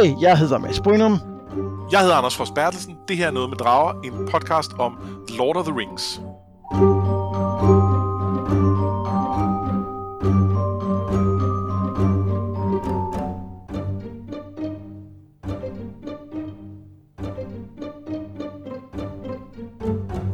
[0.00, 1.18] Hej, jeg hedder Mads Brynum.
[1.92, 2.96] Jeg hedder Anders Fors Bertelsen.
[3.08, 4.96] Det her er Noget med Drager, en podcast om
[5.38, 6.20] Lord of the Rings.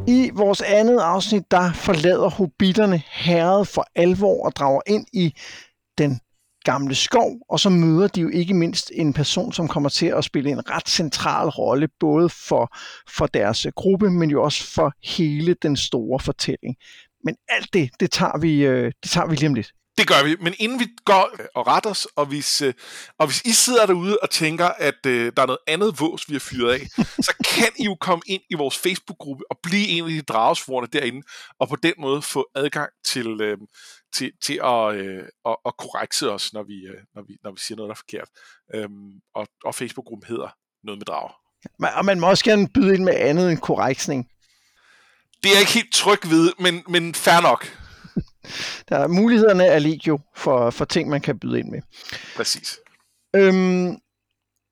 [0.07, 5.33] I vores andet afsnit, der forlader hobitterne herret for alvor og drager ind i
[5.97, 6.19] den
[6.71, 10.23] gamle skov, og så møder de jo ikke mindst en person, som kommer til at
[10.23, 12.77] spille en ret central rolle, både for,
[13.09, 16.75] for deres gruppe, men jo også for hele den store fortælling.
[17.23, 19.71] Men alt det, det tager vi, øh, det tager vi lige om lidt.
[19.97, 22.73] Det gør vi, men inden vi går og retter os, og hvis, øh,
[23.19, 26.33] og hvis I sidder derude og tænker, at øh, der er noget andet vås, vi
[26.33, 26.81] har fyret af,
[27.27, 30.87] så kan I jo komme ind i vores Facebook-gruppe og blive en af de dragesvorene
[30.93, 31.21] derinde,
[31.59, 33.57] og på den måde få adgang til, øh,
[34.13, 37.59] til, til at, øh, at, at korrekse os, når vi, øh, når, vi, når vi
[37.59, 38.29] siger noget, der er forkert.
[38.73, 40.49] Øhm, og, og Facebook-gruppen hedder
[40.83, 41.33] Noget med drager.
[41.97, 44.29] Og man må også gerne byde ind med andet end korreksning.
[45.43, 47.67] Det er jeg ikke helt tryg ved, men, men fair nok.
[48.89, 51.81] Der er, mulighederne er legio for, for ting, man kan byde ind med.
[52.35, 52.79] Præcis.
[53.35, 53.97] Øhm,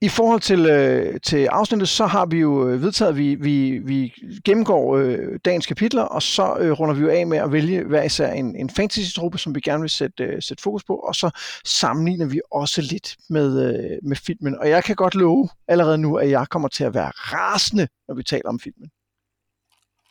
[0.02, 3.78] I forhold til, øh, til afsnittet, så har vi jo øh, vedtaget, at vi, vi,
[3.78, 4.14] vi
[4.46, 8.04] gennemgår øh, dagens kapitler, og så øh, runder vi jo af med at vælge hver
[8.04, 11.30] især en, en fantasy-truppe, som vi gerne vil sætte, øh, sætte fokus på, og så
[11.66, 14.60] sammenligner vi også lidt med, øh, med filmen.
[14.60, 18.16] Og jeg kan godt love allerede nu, at jeg kommer til at være rasende, når
[18.16, 18.90] vi taler om filmen.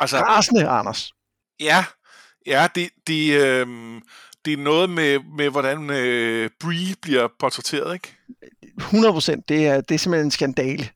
[0.00, 1.12] Altså, Rasende, Anders.
[1.60, 1.84] ja,
[2.46, 3.66] ja det, det, øh,
[4.44, 8.16] det er noget med, med hvordan øh, Bree bliver portrætteret, ikke?
[8.78, 9.48] 100 procent.
[9.48, 10.88] Det er, det er simpelthen en skandale.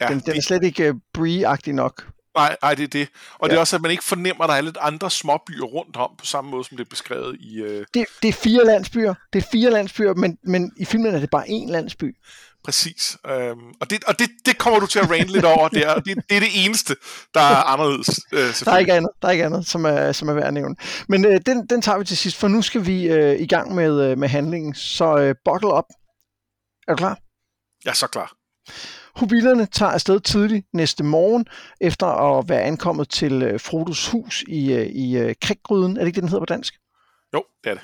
[0.00, 2.06] Ja, Den, den er slet ikke uh, Brie-agtig nok.
[2.36, 3.08] nej, nej, det er det.
[3.38, 3.50] Og ja.
[3.50, 6.10] det er også, at man ikke fornemmer, at der er lidt andre småbyer rundt om,
[6.18, 7.56] på samme måde, som det er beskrevet i...
[7.62, 9.14] Øh, Det, det er fire landsbyer.
[9.32, 12.16] Det er fire landsbyer, men, men i filmen er det bare én landsby.
[12.64, 13.16] Præcis.
[13.26, 15.90] Øhm, og det, og det, det kommer du til at rante lidt over der.
[15.90, 16.96] og Det, det er det eneste,
[17.34, 18.20] der er anderledes.
[18.32, 20.54] Øh, Der er ikke andet, der er ikke andet som, er, som er værd at
[20.54, 20.76] nævne.
[21.08, 23.74] Men øh, den, den tager vi til sidst, for nu skal vi øh, i gang
[23.74, 24.74] med, øh, med handlingen.
[24.74, 25.84] Så øh, buckle op.
[26.88, 27.18] Er du klar?
[27.84, 28.36] Jeg er så klar.
[29.16, 31.46] Hobitterne tager afsted tidligt næste morgen,
[31.80, 35.96] efter at være ankommet til øh, Frodos hus i, øh, i øh, Kriggryden.
[35.96, 36.74] Er det ikke det, den hedder på dansk?
[37.34, 37.82] Jo, det er det.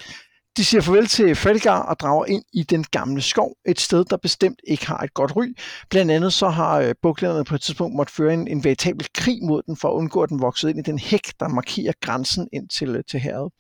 [0.57, 4.17] De siger farvel til Fredegar og drager ind i den gamle skov, et sted, der
[4.17, 5.57] bestemt ikke har et godt ry.
[5.91, 9.39] Blandt andet så har øh, buklænderne på et tidspunkt måtte føre en, en veritabel krig
[9.45, 12.49] mod den, for at undgå, at den voksede ind i den hæk, der markerer grænsen
[12.53, 13.53] ind til, øh, til herret.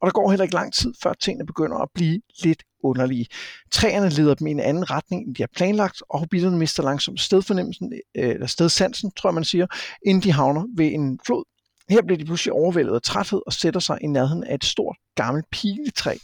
[0.00, 3.26] Og der går heller ikke lang tid, før tingene begynder at blive lidt underlige.
[3.72, 7.20] Træerne leder dem i en anden retning, end de har planlagt, og hobitterne mister langsomt
[7.20, 9.66] stedfornemmelsen, øh, eller stedsansen, tror jeg man siger,
[10.06, 11.44] inden de havner ved en flod.
[11.88, 14.96] Her bliver de pludselig overvældet af træthed og sætter sig i nærheden af et stort,
[15.14, 16.16] gammelt piletræ.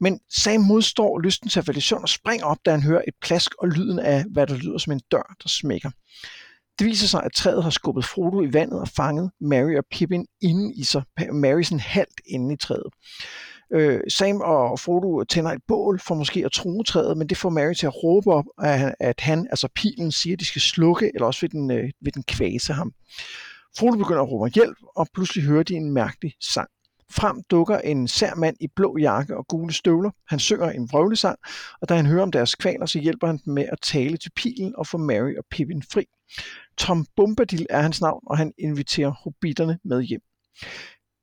[0.00, 3.02] Men Sam modstår lysten til at falde i søvn og springer op, da han hører
[3.08, 5.90] et plask og lyden af, hvad der lyder som en dør, der smækker.
[6.78, 10.26] Det viser sig, at træet har skubbet Frodo i vandet og fanget Mary og Pippin
[10.42, 11.02] inde i sig.
[11.32, 12.86] Mary sådan halvt inde i træet.
[13.72, 17.48] Øh, Sam og Frodo tænder et bål for måske at true træet, men det får
[17.48, 21.10] Mary til at råbe op, at at han, altså pilen, siger, at de skal slukke,
[21.14, 22.92] eller også vil den, øh, vil den kvæse ham.
[23.78, 26.68] Frodo begynder at råbe om hjælp, og pludselig hører de en mærkelig sang.
[27.10, 30.10] Frem dukker en sær mand i blå jakke og gule støvler.
[30.28, 31.38] Han synger en vrøvlesang,
[31.80, 34.30] og da han hører om deres kvaler, så hjælper han dem med at tale til
[34.36, 36.04] pilen og få Mary og Pippin fri.
[36.78, 40.20] Tom Bombadil er hans navn, og han inviterer hobitterne med hjem.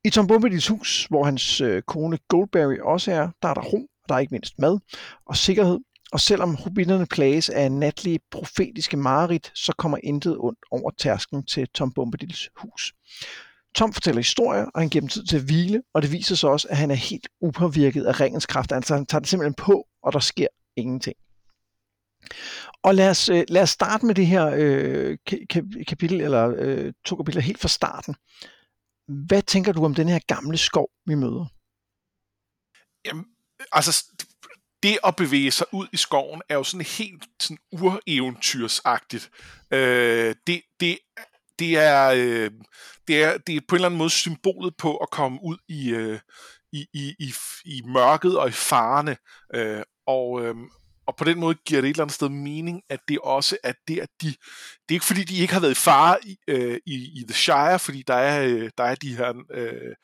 [0.05, 3.77] I Tom Bombadils hus, hvor hans øh, kone Goldberry også er, der er der ro,
[3.77, 4.79] og der er ikke mindst mad
[5.25, 5.79] og sikkerhed.
[6.11, 11.67] Og selvom hobitterne plages af natlige profetiske mareridt, så kommer intet ondt over tærsklen til
[11.67, 12.93] Tom Bombadils hus.
[13.75, 16.49] Tom fortæller historier, og han giver dem tid til at hvile, og det viser sig
[16.49, 18.71] også, at han er helt upåvirket af ringens kraft.
[18.71, 21.15] Altså han tager det simpelthen på, og der sker ingenting.
[22.83, 25.17] Og lad os, øh, lad os starte med det her øh,
[25.87, 28.15] kapitel, eller øh, to kapitler helt fra starten.
[29.27, 31.45] Hvad tænker du om den her gamle skov, vi møder?
[33.05, 33.25] Jamen,
[33.61, 34.05] øh, altså,
[34.83, 39.29] det at bevæge sig ud i skoven er jo sådan helt sådan ureventyrsagtigt.
[39.71, 40.97] Øh, det, det,
[41.59, 42.51] det, er, øh,
[43.07, 45.89] det, er, det er på en eller anden måde symbolet på at komme ud i,
[45.89, 46.19] øh,
[46.71, 47.33] i, i, i,
[47.65, 49.17] i mørket og i farene.
[49.55, 50.55] Øh, og, øh,
[51.07, 53.73] og på den måde giver det et eller andet sted mening, at det også er
[53.87, 54.27] det, at de...
[54.27, 54.35] Det
[54.89, 57.79] er ikke fordi, de ikke har været i fare i, øh, i, i The Shire,
[57.79, 59.33] fordi der er, øh, der er de her...
[59.51, 59.95] Øh,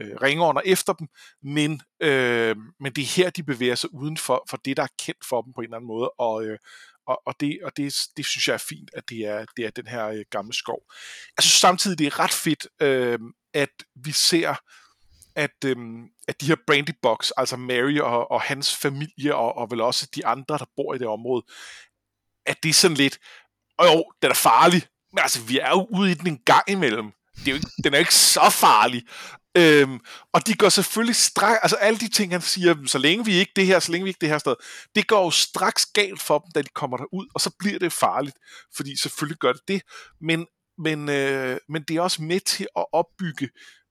[0.00, 1.08] øh, ringånder efter dem,
[1.42, 4.94] men, øh, men det er her, de bevæger sig uden for, for det, der er
[4.98, 6.58] kendt for dem på en eller anden måde, og, øh,
[7.06, 9.70] og, og, det, og det, det synes jeg er fint, at det er, det er
[9.70, 10.82] den her øh, gamle skov.
[11.36, 13.18] Jeg synes samtidig, det er ret fedt, øh,
[13.54, 13.72] at
[14.04, 14.54] vi ser,
[15.34, 15.76] at, øh,
[16.28, 20.08] at de her Brandy Box, altså Mary og, og hans familie, og, og vel også
[20.14, 21.44] de andre, der bor i det område,
[22.46, 23.18] at det er sådan lidt,
[23.78, 24.82] og jo, den er farlig,
[25.12, 27.12] men altså, vi er jo ude i den en gang imellem.
[27.36, 29.02] Det er jo ikke, den er jo ikke så farlig.
[29.56, 30.00] Øhm,
[30.32, 33.52] og de går selvfølgelig straks, altså alle de ting, han siger, så længe vi ikke
[33.56, 34.54] det her, så længe vi ikke det her sted,
[34.94, 37.92] det går jo straks galt for dem, da de kommer derud, og så bliver det
[37.92, 38.36] farligt,
[38.76, 39.82] fordi selvfølgelig gør det det,
[40.20, 40.46] men,
[40.78, 43.48] men, øh, men det er også med til at opbygge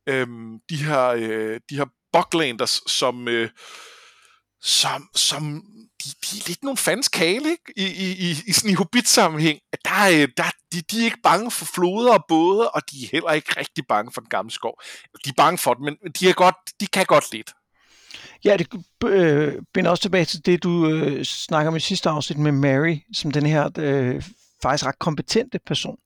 [0.10, 0.28] øh,
[0.70, 3.50] de her, øh, de her buglanders, som, øh,
[4.62, 5.64] som, som
[6.04, 7.74] de, de er lidt nogle fans kale, ikke?
[7.76, 9.60] I, i, i, i sådan i hobbit-sammenhæng.
[9.86, 13.10] Der, er, der, de, de er ikke bange for floder og både, og de er
[13.12, 14.82] heller ikke rigtig bange for den gamle skov.
[15.26, 17.54] De er bange for det, men de, er godt, de kan godt lidt.
[18.44, 18.68] Ja, det
[19.06, 22.98] øh, binder også tilbage til det, du øh, snakker om i sidste afsnit med Mary,
[23.14, 24.24] som den her øh,
[24.62, 25.98] faktisk ret kompetente person.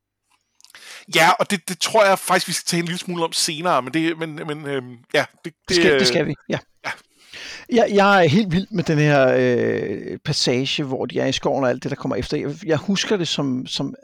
[1.15, 3.81] Ja, og det, det tror jeg faktisk, vi skal tale en lille smule om senere,
[3.81, 4.83] men det, men, men øh,
[5.13, 6.59] ja, det, det, skal, det skal vi, ja.
[6.85, 6.91] ja.
[7.69, 11.63] Jeg, jeg er helt vild med den her øh, passage, hvor de er i skoven
[11.63, 12.37] og alt det, der kommer efter.
[12.37, 13.95] Jeg, jeg husker det som, som...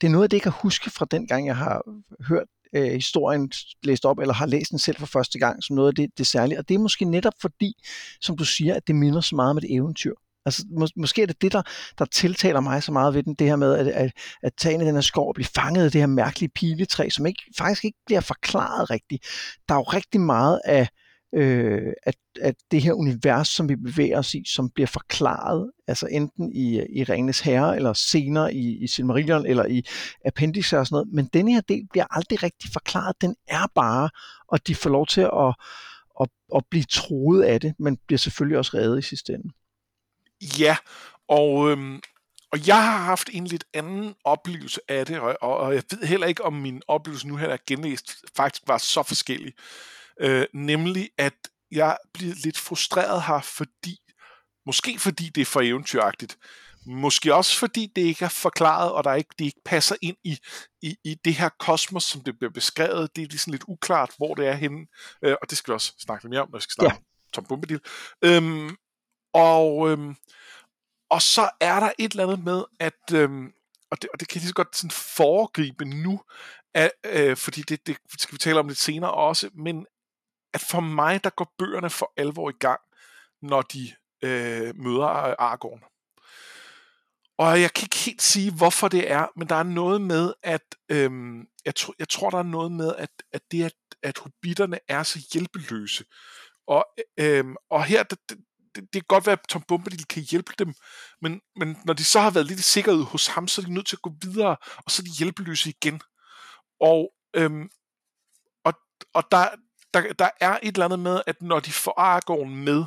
[0.00, 1.82] Det er noget af det, jeg kan huske fra den gang, jeg har
[2.28, 3.52] hørt øh, historien
[3.82, 6.26] læst op, eller har læst den selv for første gang, som noget af det, det
[6.26, 6.58] særlige.
[6.58, 7.72] Og det er måske netop fordi,
[8.20, 10.14] som du siger, at det minder så meget om et eventyr.
[10.46, 11.62] Altså, mås- måske er det det, der,
[11.98, 14.12] der tiltaler mig så meget ved den, det her med at, at,
[14.42, 17.08] at tage ind i den her skov og blive fanget af det her mærkelige piletræ,
[17.08, 19.24] som ikke, faktisk ikke bliver forklaret rigtigt.
[19.68, 20.86] Der er jo rigtig meget af, øh,
[21.34, 26.06] øh, at, at det her univers, som vi bevæger os i, som bliver forklaret, altså
[26.06, 29.82] enten i, øh, i Ringens Herre, eller senere i, i Silmarillion, eller i
[30.24, 34.10] Appendix og sådan noget, men den her del bliver aldrig rigtig forklaret, den er bare,
[34.48, 35.54] og de får lov til at,
[36.20, 39.50] at, at blive troet af det, men bliver selvfølgelig også reddet i sidste ende.
[40.58, 40.76] Ja,
[41.28, 42.00] og, øhm,
[42.52, 46.26] og jeg har haft en lidt anden oplevelse af det, og, og jeg ved heller
[46.26, 49.52] ikke, om min oplevelse nu her er genlæst faktisk var så forskellig.
[50.20, 51.34] Øh, nemlig, at
[51.70, 53.98] jeg bliver lidt frustreret her, fordi,
[54.66, 56.38] måske fordi det er for eventyragtigt,
[56.86, 60.38] måske også fordi det ikke er forklaret, og der ikke, det ikke passer ind i,
[60.82, 63.16] i, i det her kosmos, som det bliver beskrevet.
[63.16, 64.86] Det er sådan lidt uklart, hvor det er henne,
[65.22, 66.98] øh, og det skal vi også snakke lidt mere om, når vi skal snakke ja.
[66.98, 67.80] om Tom Bombadil.
[68.24, 68.76] Øhm,
[69.34, 70.16] og, øhm,
[71.10, 73.52] og så er der et eller andet med, at, øhm,
[73.90, 76.20] og, det, og det kan jeg lige så godt sådan foregribe nu,
[76.74, 79.86] at, øh, fordi det, det skal vi tale om lidt senere også, men
[80.54, 82.80] at for mig, der går bøgerne for alvor i gang,
[83.42, 85.84] når de øh, møder øh, Aragorn.
[87.38, 90.74] Og jeg kan ikke helt sige, hvorfor det er, men der er noget med, at
[90.88, 94.78] øhm, jeg, tr- jeg tror, der er noget med, at, at det, at, at hobitterne
[94.88, 96.04] er så hjælpeløse.
[96.66, 96.86] Og,
[97.20, 98.38] øhm, og her, det, det,
[98.74, 100.74] det kan godt være, at Tom Bombadil kan hjælpe dem,
[101.22, 103.74] men, men når de så har været lidt i sikkerhed hos ham, så er de
[103.74, 106.00] nødt til at gå videre, og så er de hjælpeløse igen.
[106.80, 107.70] Og, øhm,
[108.64, 108.72] og,
[109.14, 109.48] og der,
[109.94, 112.84] der, der er et eller andet med, at når de får Aragorn med,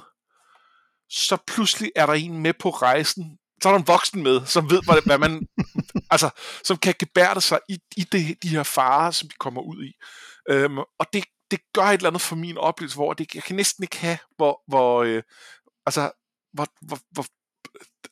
[1.09, 4.69] så pludselig er der en med på rejsen, så er der en voksen med, som
[4.69, 5.47] ved, hvad, hvad man,
[6.13, 6.29] altså,
[6.63, 9.93] som kan gebærde sig i, i det, de her farer, som de kommer ud i.
[10.49, 13.55] Øhm, og det, det gør et eller andet for min oplevelse, hvor det, jeg kan
[13.55, 15.23] næsten ikke have, hvor, hvor øh,
[15.85, 16.11] altså,
[16.53, 17.25] hvor, hvor, hvor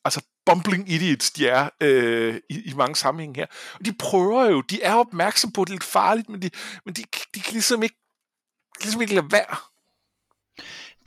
[0.06, 3.46] altså bumbling idiots de er øh, i, i mange sammenhænge her.
[3.74, 6.50] Og de prøver jo, de er opmærksom på, at det er lidt farligt, men de,
[6.86, 7.04] men de,
[7.36, 7.96] de kan ligesom ikke
[8.82, 9.56] ligesom ikke lade være.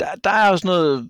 [0.01, 1.09] Der, der er også noget,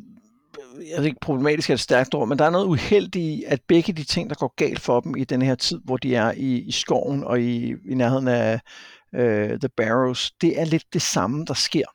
[0.91, 3.61] jeg ved ikke, problematisk er et stærkt ord, men der er noget uheldigt i, at
[3.69, 6.33] begge de ting, der går galt for dem i den her tid, hvor de er
[6.33, 8.61] i, i skoven og i, i nærheden af
[9.13, 11.87] uh, The Barrows, det er lidt det samme, der sker.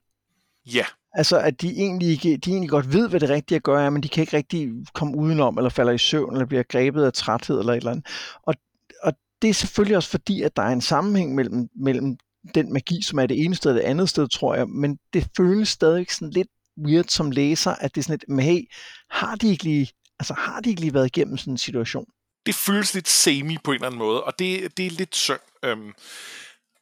[0.65, 0.85] Ja.
[1.13, 3.89] Altså, at de egentlig, ikke, de egentlig godt ved, hvad det rigtige at gøre er,
[3.89, 7.13] men de kan ikke rigtig komme udenom, eller falder i søvn, eller bliver grebet af
[7.13, 8.07] træthed, eller et eller andet.
[8.43, 8.55] Og,
[9.03, 12.17] og det er selvfølgelig også fordi, at der er en sammenhæng mellem, mellem
[12.55, 15.27] den magi, som er det ene sted og det andet sted, tror jeg, men det
[15.37, 16.47] føles stadig sådan lidt
[16.85, 18.61] weird som læser, at det er sådan lidt, men hey,
[19.09, 22.05] har de ikke lige, altså har de ikke lige været igennem sådan en situation?
[22.45, 25.39] Det føles lidt semi på en eller anden måde, og det, det er lidt synd.
[25.63, 25.93] Øhm,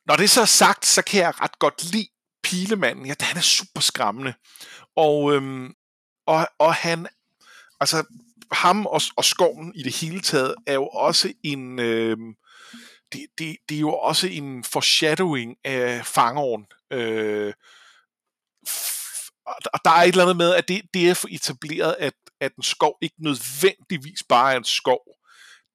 [0.08, 2.08] når det så er sagt, så kan jeg ret godt lide
[2.44, 3.06] pilemanden.
[3.06, 4.34] Ja, han er super skræmmende.
[4.96, 5.74] Og, øhm,
[6.28, 7.08] og, og han,
[7.80, 8.04] altså
[8.52, 12.36] ham og, og skoven i det hele taget, er jo også en, øhm,
[13.14, 16.66] det, det, det er jo også en foreshadowing af fangeren.
[16.94, 17.54] Øh,
[19.74, 22.56] og der er et eller andet med, at det, det er for etableret, at, at
[22.56, 25.02] en skov ikke nødvendigvis bare er en skov.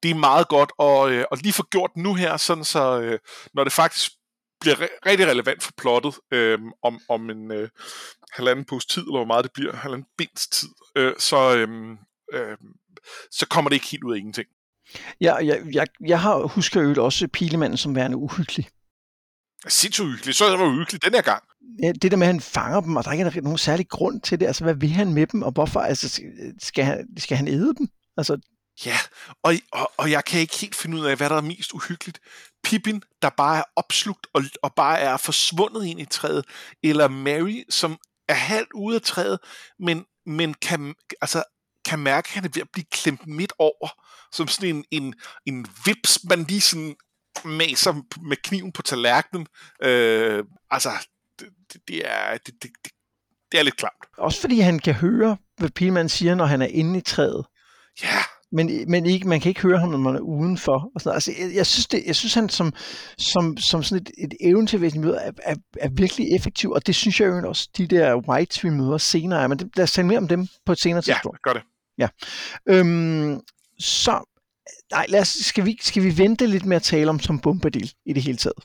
[0.03, 3.19] Det er meget godt at, øh, at lige få gjort nu her, sådan så øh,
[3.55, 4.13] når det faktisk
[4.61, 7.69] bliver re- rigtig relevant for plottet øh, om, om en øh,
[8.33, 11.97] halvanden pose tid, eller hvor meget det bliver, halvanden binds tid, øh, så, øh,
[12.33, 12.57] øh,
[13.31, 14.49] så kommer det ikke helt ud af ingenting.
[15.21, 18.69] Ja, jeg, jeg, jeg har husker jo også Pilemanden som værende uhyggelig.
[19.69, 20.35] Sindssygt uhyggelig.
[20.35, 21.43] Så er det uhyggelig den her gang.
[21.83, 24.21] Ja, det der med, at han fanger dem, og der er ikke nogen særlig grund
[24.21, 24.47] til det.
[24.47, 25.81] Altså, hvad vil han med dem, og hvorfor?
[25.81, 26.23] Altså,
[26.59, 27.89] skal han, skal han æde dem?
[28.17, 28.39] Altså...
[28.87, 28.97] Ja,
[29.43, 32.21] og, og, og jeg kan ikke helt finde ud af, hvad der er mest uhyggeligt.
[32.65, 36.45] Pippin, der bare er opslugt og, og bare er forsvundet ind i træet,
[36.83, 39.39] eller Mary, som er halvt ude af træet,
[39.79, 41.43] men, men kan, altså,
[41.85, 43.89] kan mærke, at han er ved at blive klemt midt over,
[44.33, 45.15] som sådan en, en,
[45.47, 46.95] en vips, man lige sådan
[47.45, 49.47] maser med kniven på tallerkenen.
[49.83, 50.91] Øh, altså,
[51.39, 51.49] det,
[51.89, 52.71] det, er, det, det,
[53.53, 54.05] det, er lidt klamt.
[54.19, 57.45] Også fordi han kan høre, hvad Pilman siger, når han er inde i træet.
[58.03, 58.19] Ja.
[58.55, 60.91] Men, men ikke, man kan ikke høre ham, når man er udenfor.
[60.95, 62.73] Og sådan altså, jeg, jeg, synes det, jeg synes, han som,
[63.19, 67.21] som, som sådan et, et eventyrvæsen møder er, er, er, virkelig effektiv, og det synes
[67.21, 69.49] jeg jo også, de der whites, vi møder senere.
[69.49, 71.39] Men det, lad os tale mere om dem på et senere tidspunkt.
[71.47, 71.63] Ja, gør det.
[72.03, 72.09] Ja.
[72.69, 73.41] Øhm,
[73.79, 74.37] så,
[74.91, 77.93] nej, lad os, skal, vi, skal vi vente lidt med at tale om som Bombadil
[78.07, 78.65] i det hele taget?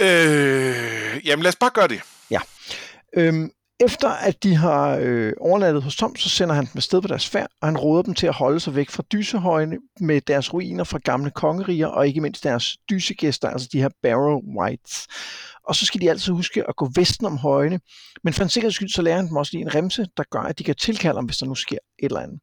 [0.00, 2.00] Øh, jamen lad os bare gøre det.
[2.30, 2.40] Ja.
[3.16, 7.08] Øhm, efter at de har øh, overnattet hos Tom, så sender han dem afsted på
[7.08, 10.54] deres færd, og han råder dem til at holde sig væk fra dysehøjene med deres
[10.54, 15.06] ruiner fra gamle kongeriger, og ikke mindst deres dysegæster, altså de her Barrow Whites.
[15.64, 17.80] Og så skal de altid huske at gå vesten om højene,
[18.24, 20.40] men for en sikkerheds skyld, så lærer han dem også lige en remse, der gør,
[20.40, 22.40] at de kan tilkalde ham, hvis der nu sker et eller andet.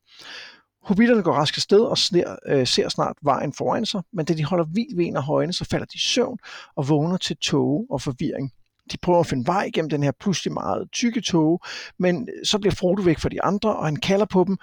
[0.83, 4.45] Hobitterne går rask afsted og sner, øh, ser snart vejen foran sig, men da de
[4.45, 6.37] holder vild ved en af højene, så falder de i søvn
[6.75, 8.51] og vågner til tåge og forvirring.
[8.91, 11.59] De prøver at finde vej igennem den her pludselig meget tykke tåge,
[11.99, 14.57] men så bliver Frodo væk fra de andre, og han kalder på dem,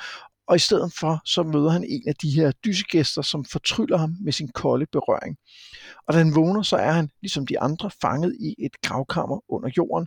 [0.48, 4.16] og i stedet for, så møder han en af de her dysegæster, som fortryller ham
[4.20, 5.36] med sin kolde berøring.
[6.06, 9.70] Og da han vågner, så er han, ligesom de andre, fanget i et gravkammer under
[9.76, 10.06] jorden.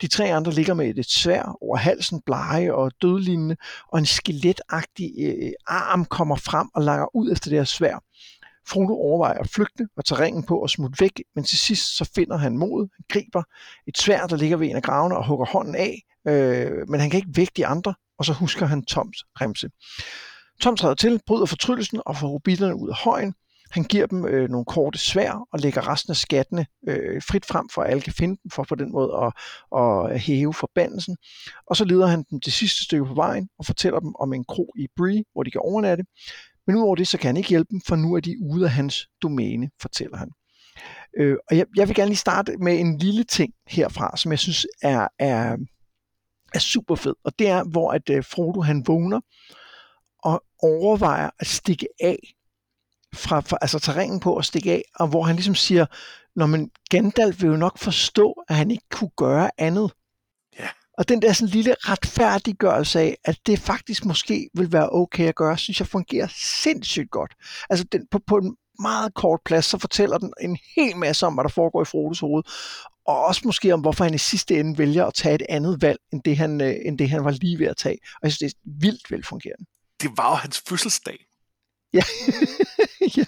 [0.00, 3.56] De tre andre ligger med et svær over halsen, blege og dødlignende,
[3.92, 8.02] og en skeletagtig øh, arm kommer frem og langer ud efter det her svær.
[8.68, 12.10] Frodo overvejer at flygte og tage ringen på og smutte væk, men til sidst så
[12.14, 13.42] finder han mod, han griber
[13.86, 17.10] et svær, der ligger ved en af gravene og hugger hånden af, øh, men han
[17.10, 19.68] kan ikke vække de andre, og så husker han Toms remse.
[20.60, 23.34] Tom træder til, bryder fortryllelsen og får hobitterne ud af højen.
[23.70, 27.68] Han giver dem øh, nogle korte svær og lægger resten af skattene øh, frit frem,
[27.74, 29.32] for at alle kan finde dem, for på den måde at,
[29.80, 31.16] at hæve forbandelsen.
[31.66, 34.44] Og så leder han dem det sidste stykke på vejen og fortæller dem om en
[34.44, 36.04] kro i Bree, hvor de kan overnatte.
[36.66, 38.70] Men udover det, så kan han ikke hjælpe dem, for nu er de ude af
[38.70, 40.30] hans domæne, fortæller han.
[41.18, 44.38] Øh, og jeg, jeg vil gerne lige starte med en lille ting herfra, som jeg
[44.38, 45.56] synes er, er,
[46.54, 47.14] er super fed.
[47.24, 49.20] Og det er, hvor at uh, Frodo han vågner
[50.22, 52.34] og overvejer at stikke af
[53.14, 55.86] fra, fra altså tage ringen på og stikke af, og hvor han ligesom siger,
[56.36, 59.92] når man Gandalf vil jo nok forstå, at han ikke kunne gøre andet.
[60.58, 60.68] Ja.
[60.98, 65.34] Og den der sådan lille retfærdiggørelse af, at det faktisk måske vil være okay at
[65.34, 66.28] gøre, synes jeg fungerer
[66.62, 67.34] sindssygt godt.
[67.70, 71.34] Altså den, på, på en meget kort plads, så fortæller den en hel masse om,
[71.34, 72.42] hvad der foregår i Frodos hoved,
[73.06, 75.98] og også måske om, hvorfor han i sidste ende vælger at tage et andet valg,
[76.12, 77.98] end det han, øh, end det, han var lige ved at tage.
[78.14, 79.64] Og jeg synes, det er vildt velfungerende.
[80.00, 81.26] Det var jo hans fødselsdag.
[81.92, 82.02] Ja.
[83.16, 83.24] ja.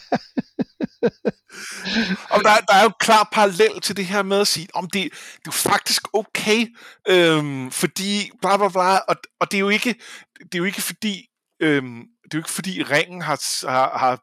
[2.31, 5.03] og der, der er jo klar parallel til det her med at sige, om det,
[5.03, 6.67] det er jo faktisk okay,
[7.09, 9.95] øhm, fordi bla bla bla, og, og det er jo ikke,
[10.39, 11.27] det er jo ikke fordi,
[11.61, 14.23] øhm, det er jo ikke fordi ringen har, har, har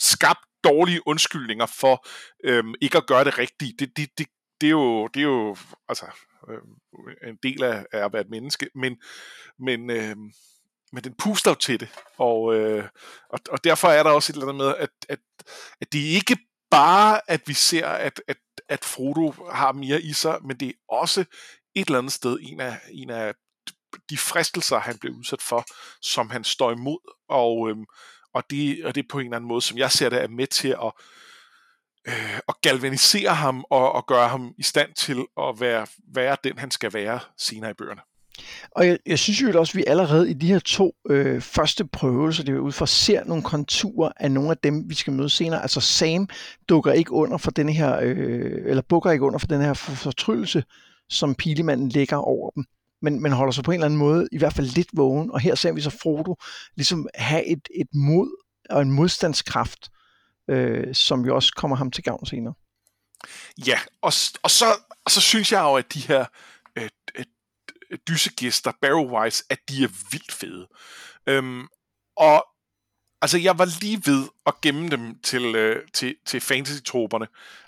[0.00, 2.06] skabt dårlige undskyldninger for
[2.44, 3.80] øhm, ikke at gøre det rigtigt.
[3.80, 4.26] Det, det, det,
[4.60, 5.56] det, er jo, det er jo
[5.88, 6.06] altså,
[6.48, 8.96] øh, en del af, af at være et menneske, men,
[9.58, 10.16] men, øh,
[10.92, 12.84] men den puster jo til det, og, øh,
[13.30, 15.18] og, og derfor er der også et eller andet med, at, at,
[15.80, 16.36] at det ikke
[16.70, 18.36] bare, at vi ser, at, at,
[18.68, 21.20] at Frodo har mere i sig, men det er også
[21.74, 23.34] et eller andet sted en af, en af
[24.10, 25.64] de fristelser, han blev udsat for,
[26.02, 27.84] som han står imod, og, øhm,
[28.34, 30.46] og, det, og det på en eller anden måde, som jeg ser det, er med
[30.46, 30.92] til at,
[32.08, 36.58] øh, at galvanisere ham og, og gøre ham i stand til at være, være den,
[36.58, 38.00] han skal være senere i bøgerne.
[38.70, 41.84] Og jeg, jeg synes jo også, at vi allerede i de her to øh, første
[41.84, 45.30] prøvelser, det er ud for, ser nogle konturer af nogle af dem, vi skal møde
[45.30, 45.62] senere.
[45.62, 46.28] Altså Sam
[46.68, 50.64] dukker ikke under for den her, øh, eller bukker ikke under for den her fortryllelse,
[51.08, 52.64] som pilemanden lægger over dem.
[53.02, 55.30] Men, men holder sig på en eller anden måde i hvert fald lidt vågen.
[55.30, 56.36] Og her ser vi så Frodo
[56.76, 59.88] ligesom have et, et mod og en modstandskraft,
[60.50, 62.54] øh, som jo også kommer ham til gavn senere.
[63.66, 64.12] Ja, og,
[64.42, 64.64] og, så,
[65.04, 66.24] og så synes jeg jo, at de her
[66.78, 66.88] øh,
[67.18, 67.24] øh,
[67.90, 70.68] øh dysegæster, Barrowwise, at de er vildt fede.
[71.26, 71.66] Øhm,
[72.16, 72.46] og
[73.22, 77.26] altså, jeg var lige ved at gemme dem til, øh, til, til fantasy-troberne,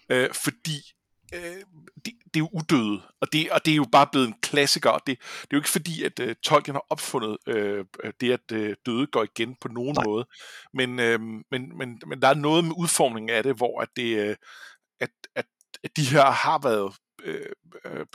[0.08, 0.92] øh, fordi
[1.34, 1.64] øh,
[2.04, 4.90] det, det er jo udøde, og det, og det er jo bare blevet en klassiker,
[4.90, 7.84] og det, det er jo ikke fordi, at øh, Tolkien har opfundet øh,
[8.20, 10.04] det, at øh, døde går igen på nogen Nej.
[10.04, 10.26] måde,
[10.74, 11.20] men, øh,
[11.50, 14.36] men, men, men der er noget med udformningen af det, hvor at det, øh,
[15.00, 15.46] at, at,
[15.84, 17.46] at de her har været øh,
[17.84, 18.06] øh,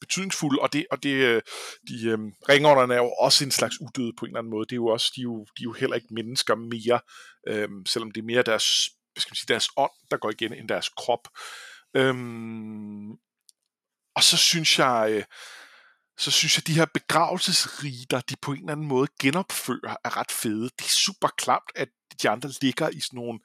[0.00, 1.42] betydningsfulde, og det, og det øh,
[1.88, 4.64] de øh, ringånderne er jo også en slags udøde på en eller anden måde.
[4.64, 7.00] Det er jo også, de er jo, de er jo heller ikke mennesker mere,
[7.48, 8.66] øh, selvom det er mere deres,
[9.12, 11.28] hvad skal man sige, deres ånd, der går igen, end deres krop.
[11.96, 12.14] Øh,
[14.14, 15.24] og så synes jeg, øh,
[16.18, 20.16] så synes jeg, at de her begravelsesriter, de på en eller anden måde genopfører, er
[20.16, 20.64] ret fede.
[20.78, 21.88] Det er super klamt, at
[22.22, 23.38] de andre ligger i sådan nogle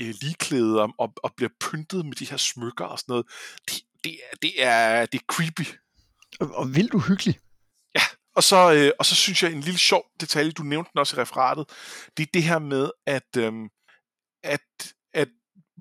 [0.00, 3.26] øh, ligeklæder og, og bliver pyntet med de her smykker og sådan noget.
[3.68, 5.66] Det, det, det, er, det er creepy.
[6.40, 7.40] Og, og vildt uhyggeligt.
[7.94, 8.02] Ja,
[8.36, 11.16] og så, øh, og så synes jeg en lille sjov detalje, du nævnte den også
[11.16, 11.68] i referatet,
[12.16, 13.52] det er det her med, at, øh,
[14.42, 15.28] at, at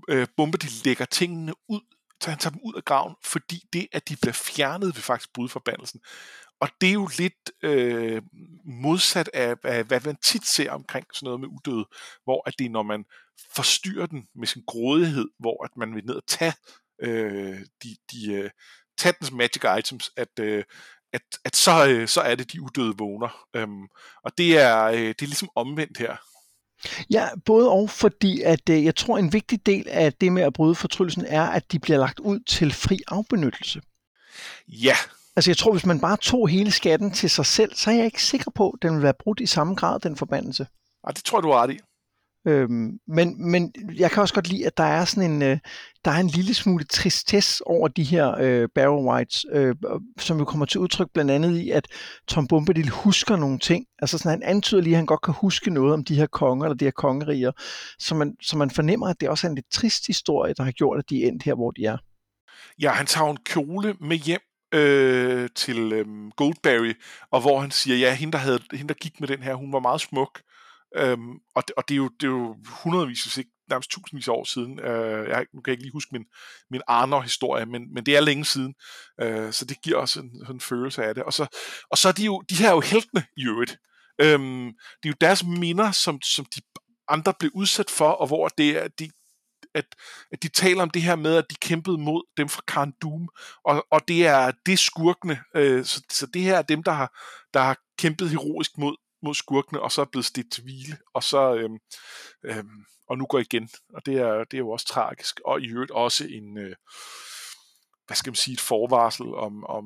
[0.10, 1.82] øh, Bombe de lægger tingene ud
[2.24, 5.34] så han tager dem ud af graven, fordi det, at de bliver fjernet, vil faktisk
[5.34, 6.02] bryde forbandelsen.
[6.60, 8.22] Og det er jo lidt øh,
[8.66, 11.86] modsat af, af, hvad man tit ser omkring sådan noget med udøde,
[12.24, 13.06] hvor at det er, når man
[13.56, 16.54] forstyrrer den med sin grådighed, hvor at man vil ned og tage,
[17.02, 18.50] øh, de, de, øh,
[18.98, 20.64] tage dens magic items, at, øh,
[21.14, 23.46] at, at så, øh, så er det de udøde vågner.
[23.54, 23.88] Øhm,
[24.24, 26.18] og det er, øh, det er ligesom omvendt her.
[27.10, 30.54] Ja, både og, fordi at øh, jeg tror, en vigtig del af det med at
[30.54, 33.82] bryde fortryllelsen er, at de bliver lagt ud til fri afbenyttelse.
[34.68, 34.96] Ja.
[35.36, 38.06] Altså jeg tror, hvis man bare tog hele skatten til sig selv, så er jeg
[38.06, 40.68] ikke sikker på, at den vil være brudt i samme grad, den forbandelse.
[41.08, 41.80] Ja, det tror jeg, du har ret i.
[42.48, 45.58] Øhm, men, men jeg kan også godt lide, at der er sådan en, øh,
[46.06, 49.76] der er en lille smule tristesse over de her øh, Barrow Whites, øh,
[50.20, 51.88] som jo kommer til udtryk blandt andet i, at
[52.28, 53.86] Tom Bombadil husker nogle ting.
[54.00, 56.66] Altså sådan, han antyder lige, at han godt kan huske noget om de her konger
[56.66, 57.52] eller de her kongeriger,
[58.00, 60.72] så man, så man fornemmer, at det også er en lidt trist historie, der har
[60.72, 61.98] gjort, at de er endt her, hvor de er.
[62.82, 64.42] Ja, han tager en kjole med hjem
[64.74, 66.94] øh, til øh, Goldberry,
[67.32, 69.74] og hvor han siger, ja, hende der, havde, hende, der gik med den her, hun
[69.74, 70.42] var meget smuk,
[70.96, 74.28] Øhm, og, det, og det, er jo, det er jo hundredvis, hvis ikke nærmest tusindvis
[74.28, 74.80] af år siden.
[74.80, 76.26] Øh, jeg, nu kan jeg ikke lige huske min,
[76.72, 78.74] min Arnor-historie, men, men det er længe siden.
[79.22, 81.24] Øh, så det giver også en, en følelse af det.
[81.24, 81.48] Og så,
[81.92, 83.78] og så er de jo, de her er jo heltene i øvrigt.
[84.22, 84.66] Øhm,
[85.04, 86.62] det er jo deres minder, som, som de
[87.08, 89.10] andre blev udsat for, og hvor det er, de,
[89.76, 89.86] at,
[90.32, 93.28] at de taler om det her med, at de kæmpede mod dem fra Khan Doom,
[93.66, 95.40] og, og det er det skurkene.
[95.56, 97.20] Øh, så, så det her er dem, der har,
[97.54, 101.24] der har kæmpet heroisk mod, mod skurkene, og så er blevet stedt til hvile, og
[101.24, 101.78] så øhm,
[102.44, 103.70] øhm, og nu går igen.
[103.94, 105.40] Og det er, det er jo også tragisk.
[105.46, 106.76] Og i øvrigt også en, øh,
[108.08, 109.86] hvad skal man sige, et forvarsel om, om,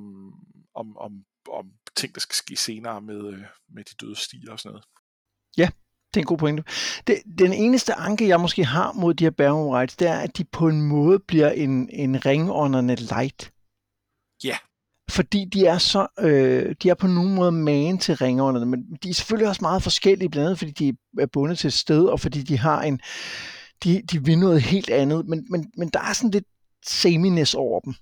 [0.75, 1.11] om, om,
[1.51, 4.85] om ting, der skal ske senere med, øh, med de døde stiger og sådan noget.
[5.57, 5.69] Ja,
[6.13, 6.63] det er en god pointe.
[7.07, 10.37] Det, den eneste anke, jeg måske har mod de her Baron Rights, det er, at
[10.37, 13.53] de på en måde bliver en, en ringånderne light.
[14.43, 14.57] Ja
[15.09, 19.09] fordi de er så, øh, de er på nogen måde magen til ringerne, men de
[19.09, 22.19] er selvfølgelig også meget forskellige, blandt andet fordi de er bundet til et sted, og
[22.19, 22.99] fordi de har en,
[23.83, 26.45] de, de vil noget helt andet, men, men, men der er sådan lidt
[26.85, 27.93] sameness over dem.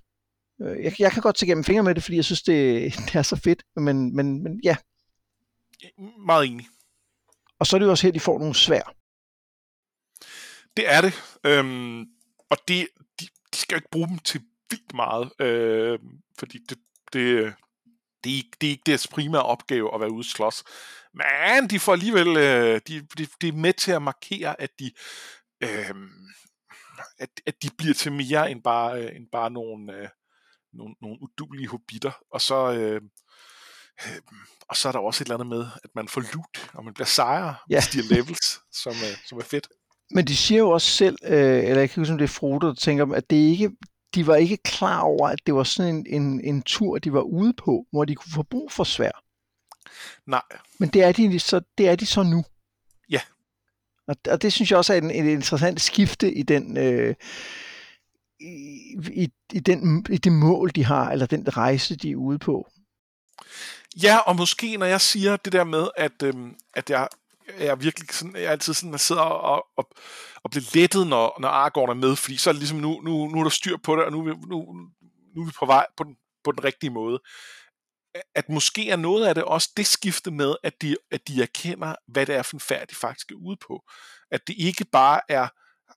[0.62, 3.14] Øh, jeg, jeg kan godt tage gennem fingre med det, fordi jeg synes, det, det
[3.14, 4.76] er så fedt, men, men, men ja.
[6.26, 6.66] Meget enig.
[7.58, 8.94] Og så er det jo også her, de får nogle svær.
[10.76, 11.12] Det er det.
[11.44, 12.00] Øhm,
[12.50, 12.88] og det,
[13.20, 14.40] de, de skal ikke bruge dem til
[14.70, 15.98] vildt meget, øh,
[16.38, 16.78] fordi det,
[17.12, 17.54] det,
[18.24, 20.64] det, er, det er ikke deres primære opgave at være ude slås.
[21.14, 24.90] Men de får alligevel, øh, de, de, de er med til at markere, at de,
[25.62, 25.94] øh,
[27.18, 30.08] at, at de bliver til mere end bare, øh, end bare nogle, øh,
[30.72, 32.12] nogle, nogle udulige hobitter.
[32.32, 33.00] Og så, øh,
[34.06, 34.20] øh,
[34.68, 36.94] og så er der også et eller andet med, at man får loot, og man
[36.94, 37.80] bliver sejre, ja.
[37.80, 39.68] stiger levels, som, øh, som er fedt.
[40.10, 42.68] Men de siger jo også selv, øh, eller jeg kan huske, om det er Frodo,
[42.68, 43.70] der tænker, at det ikke,
[44.14, 47.20] de var ikke klar over, at det var sådan en, en, en tur, de var
[47.20, 49.22] ude på, hvor de kunne få brug for svær.
[50.26, 50.42] Nej.
[50.78, 52.44] Men det er de så, det er de så nu.
[53.10, 53.20] Ja.
[54.08, 57.14] Og, og det synes jeg også er en, en interessant skifte i den, øh,
[58.40, 62.38] i, i, i, den, i det mål, de har, eller den rejse, de er ude
[62.38, 62.68] på.
[64.02, 67.08] Ja, og måske når jeg siger det der med, at, øhm, at jeg
[67.58, 69.90] jeg er virkelig sådan, jeg er altid sådan, at sidder og, og,
[70.44, 73.28] og bliver lettet, når, når Aragorn er med, fordi så er det ligesom, nu, nu,
[73.28, 74.34] nu er der styr på det, og nu, nu,
[75.34, 77.20] nu er vi på vej på den, på den rigtige måde.
[78.34, 81.94] At måske er noget af det også det skifte med, at de, at de erkender,
[82.08, 83.82] hvad det er for en færd, de faktisk er ude på.
[84.30, 85.48] At det ikke bare er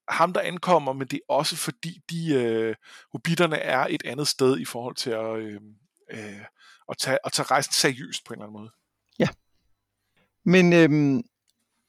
[0.10, 2.76] ham, der ankommer, men det er også fordi, de øh,
[3.12, 5.62] hobitterne er et andet sted i forhold til at, øh,
[6.12, 6.42] øh,
[6.90, 8.72] at, tage, at tage rejsen seriøst på en eller anden måde.
[9.20, 9.28] Ja.
[10.46, 11.24] Men øhm,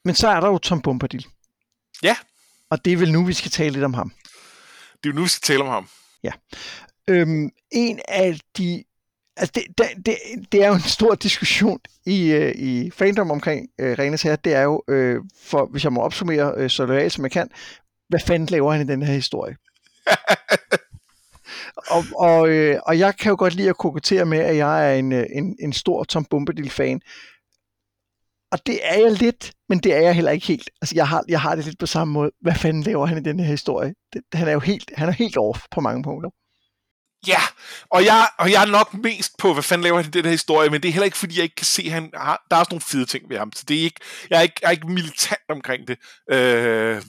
[0.05, 1.27] men så er der jo Tom Bombadil.
[2.03, 2.17] Ja.
[2.71, 4.13] Og det er vel nu, vi skal tale lidt om ham.
[4.93, 5.89] Det er jo nu, vi skal tale om ham.
[6.23, 6.33] Ja.
[7.09, 8.85] Øhm, en af de...
[9.37, 10.17] Altså det, det, det,
[10.53, 14.37] det er jo en stor diskussion i, uh, i fandom omkring uh, Renes her.
[14.37, 17.51] Det er jo, uh, for, hvis jeg må opsummere uh, så loyalt som jeg kan,
[18.09, 19.57] hvad fanden laver han i den her historie?
[21.97, 24.95] og, og, øh, og jeg kan jo godt lide at kokettere med, at jeg er
[24.95, 27.01] en, øh, en, en stor Tom Bombadil-fan.
[28.53, 30.71] Og det er jeg lidt, men det er jeg heller ikke helt.
[30.83, 32.31] Altså, jeg har, jeg har det lidt på samme måde.
[32.41, 33.95] Hvad fanden laver han i den her historie?
[34.13, 36.31] Det, han er jo helt, han er helt off på mange punkter.
[37.27, 37.41] Ja,
[37.91, 40.31] og jeg, og jeg er nok mest på, hvad fanden laver han i den her
[40.31, 42.57] historie, men det er heller ikke, fordi jeg ikke kan se, at han har, der
[42.57, 44.67] er også nogle fede ting ved ham, så det er ikke, jeg er ikke, jeg
[44.67, 45.99] er ikke militant omkring det.
[46.31, 47.03] Øh,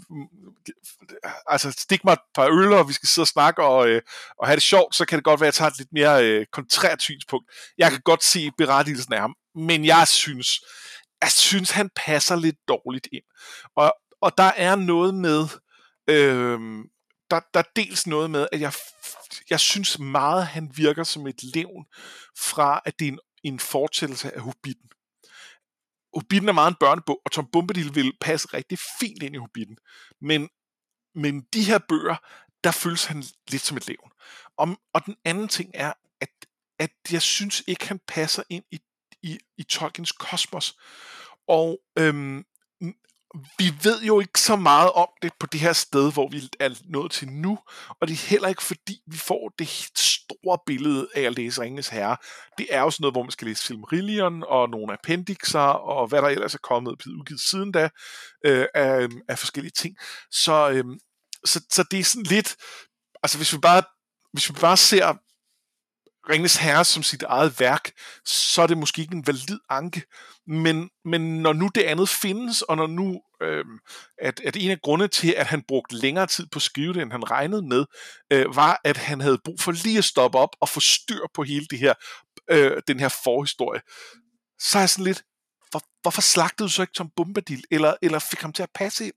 [1.48, 4.02] altså, stik mig et par øl, og vi skal sidde og snakke og, øh,
[4.40, 6.26] og have det sjovt, så kan det godt være, at jeg tager et lidt mere
[6.26, 7.52] øh, kontrært synspunkt.
[7.78, 10.60] Jeg kan godt se berettigelsen af ham, men jeg synes,
[11.22, 13.24] jeg synes, han passer lidt dårligt ind.
[13.76, 15.48] Og, og der er noget med,
[16.08, 16.60] øh,
[17.32, 18.74] der, der er dels noget med, at jeg,
[19.50, 21.86] jeg synes meget, han virker som et levn
[22.38, 24.90] fra, at det er en, en fortællelse af Hobbiten.
[26.14, 29.78] Hobbiten er meget en børnebog, og Tom Bombadil vil passe rigtig fint ind i Hobbiten.
[30.22, 30.50] Men,
[31.16, 32.16] men de her bøger,
[32.64, 34.12] der føles han lidt som et levn.
[34.58, 36.30] Og, og den anden ting er, at,
[36.80, 38.80] at jeg synes ikke, han passer ind i,
[39.24, 40.76] i, i Tolkiens kosmos.
[41.48, 42.46] Og øhm,
[43.58, 46.82] vi ved jo ikke så meget om det på det her sted, hvor vi er
[46.86, 47.60] nået til nu,
[48.02, 51.88] og det er heller ikke fordi, vi får det store billede af at læse Ringens
[51.88, 52.18] Herre.
[52.58, 56.22] Det er jo sådan noget, hvor man skal læse Silmarillion og nogle appendixer, og hvad
[56.22, 57.90] der ellers er kommet og udgivet siden da,
[58.46, 59.96] øh, af, øhm, af forskellige ting.
[60.32, 60.86] Så, øh,
[61.46, 62.56] så, så det er sådan lidt,
[63.24, 63.84] altså hvis vi bare,
[64.34, 65.14] hvis vi bare ser
[66.30, 67.92] Ringens Herre som sit eget værk,
[68.26, 70.04] så er det måske ikke en valid anke.
[70.48, 73.66] Men, men når nu det andet findes, og når nu øh,
[74.18, 77.02] at, at en af grunde til, at han brugte længere tid på at skrive det,
[77.02, 77.86] end han regnede med,
[78.34, 81.44] øh, var, at han havde brug for lige at stoppe op og få styr på
[81.44, 81.94] hele det her,
[82.50, 83.82] øh, den her forhistorie.
[84.60, 85.24] Så er jeg sådan lidt,
[85.72, 89.06] hvor, hvorfor slagtede du så ikke Tom Bombadil, eller, eller fik ham til at passe
[89.06, 89.14] ind?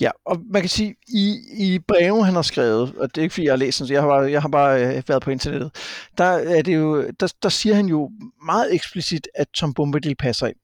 [0.00, 3.32] Ja, og man kan sige, i, i breve, han har skrevet, og det er ikke
[3.32, 5.30] fordi, jeg har læst den, så jeg har bare, jeg har bare øh, været på
[5.30, 5.70] internettet,
[6.18, 8.10] der, er det jo, der, der siger han jo
[8.46, 10.56] meget eksplicit, at Tom Bombadil passer ind.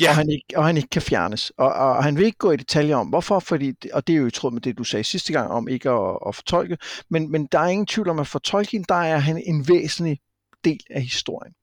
[0.00, 0.08] Ja.
[0.08, 1.50] Og, han ikke, og han ikke kan fjernes.
[1.50, 4.26] Og, og han vil ikke gå i detaljer om, hvorfor, fordi, og det er jo
[4.26, 7.46] i tråd med det, du sagde sidste gang om ikke at, at fortolke, men, men
[7.46, 10.18] der er ingen tvivl om, at for Tolkien, der er han en væsentlig
[10.64, 11.54] del af historien.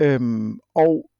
[0.00, 1.10] Øhm, og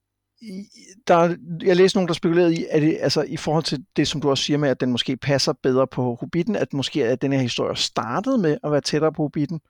[1.08, 4.20] der, jeg læste nogen, der spekulerede i, at det, altså, i forhold til det, som
[4.20, 7.32] du også siger med, at den måske passer bedre på Hobbiten, at måske at den
[7.32, 9.60] her historie startede med at være tættere på Hobbiten.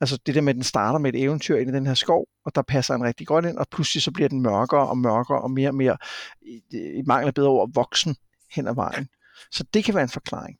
[0.00, 2.26] Altså det der med, at den starter med et eventyr ind i den her skov,
[2.44, 5.40] og der passer en rigtig godt ind, og pludselig så bliver den mørkere og mørkere
[5.40, 5.96] og mere og mere,
[6.42, 8.16] i, i mangel af bedre ord, voksen
[8.50, 9.08] hen ad vejen.
[9.52, 10.58] Så det kan være en forklaring.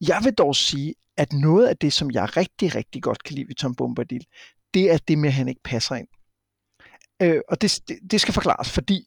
[0.00, 3.48] Jeg vil dog sige, at noget af det, som jeg rigtig, rigtig godt kan lide
[3.48, 4.26] ved Tom Bombadil,
[4.74, 6.08] det er det med, at han ikke passer ind.
[7.22, 9.06] Øh, og det, det, det skal forklares, fordi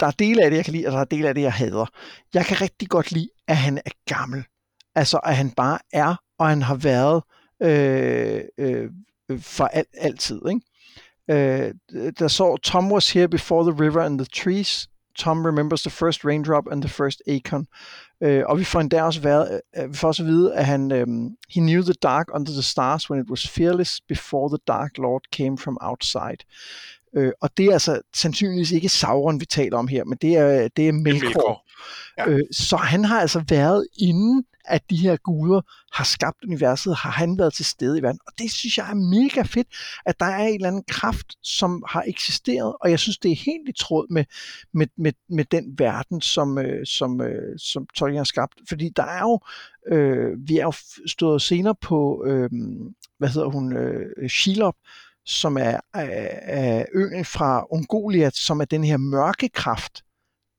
[0.00, 1.52] der er dele af det, jeg kan lide, og der er dele af det, jeg
[1.52, 1.86] hader.
[2.34, 4.44] Jeg kan rigtig godt lide, at han er gammel.
[4.94, 7.22] Altså, at han bare er, og han har været
[7.62, 8.90] øh, øh,
[9.30, 10.40] øh for alt, altid.
[10.48, 10.60] Ikke?
[11.30, 11.74] Øh,
[12.18, 14.88] der så, Tom was here before the river and the trees.
[15.16, 17.66] Tom remembers the first raindrop and the first acorn.
[18.22, 20.66] Øh, og vi får endda også, været, øh, øh, vi får også at vide, at
[20.66, 21.06] han, øh,
[21.54, 25.22] he knew the dark under the stars when it was fearless before the dark lord
[25.32, 26.44] came from outside.
[27.16, 30.68] Øh, og det er altså sandsynligvis ikke Sauron, vi taler om her, men det er,
[30.76, 31.66] det er Melkor.
[32.18, 32.28] Ja.
[32.28, 35.60] Øh, så han har altså været inden, at de her guder
[35.92, 38.20] har skabt universet, har han været til stede i verden.
[38.26, 39.66] Og det synes jeg er mega fedt,
[40.06, 43.36] at der er en eller anden kraft, som har eksisteret, og jeg synes, det er
[43.36, 44.24] helt i tråd med,
[44.74, 48.54] med, med, med den verden, som, øh, som, øh, som Tolkien har skabt.
[48.68, 49.40] Fordi der er jo,
[49.96, 50.72] øh, vi er jo
[51.06, 52.50] stået senere på, øh,
[53.18, 54.76] hvad hedder hun, øh, Shelob,
[55.26, 60.02] som er, er, øen fra Ungoliat, som er den her mørke kraft,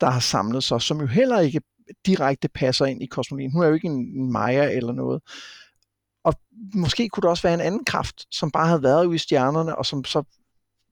[0.02, 1.62] der har samlet sig, som jo heller ikke
[2.06, 3.52] direkte passer ind i kosmologien.
[3.52, 5.22] Hun er jo ikke en, en Maya eller noget.
[6.24, 6.34] Og
[6.76, 9.76] måske kunne det også være en anden kraft, som bare havde været ude i stjernerne,
[9.76, 10.24] og som så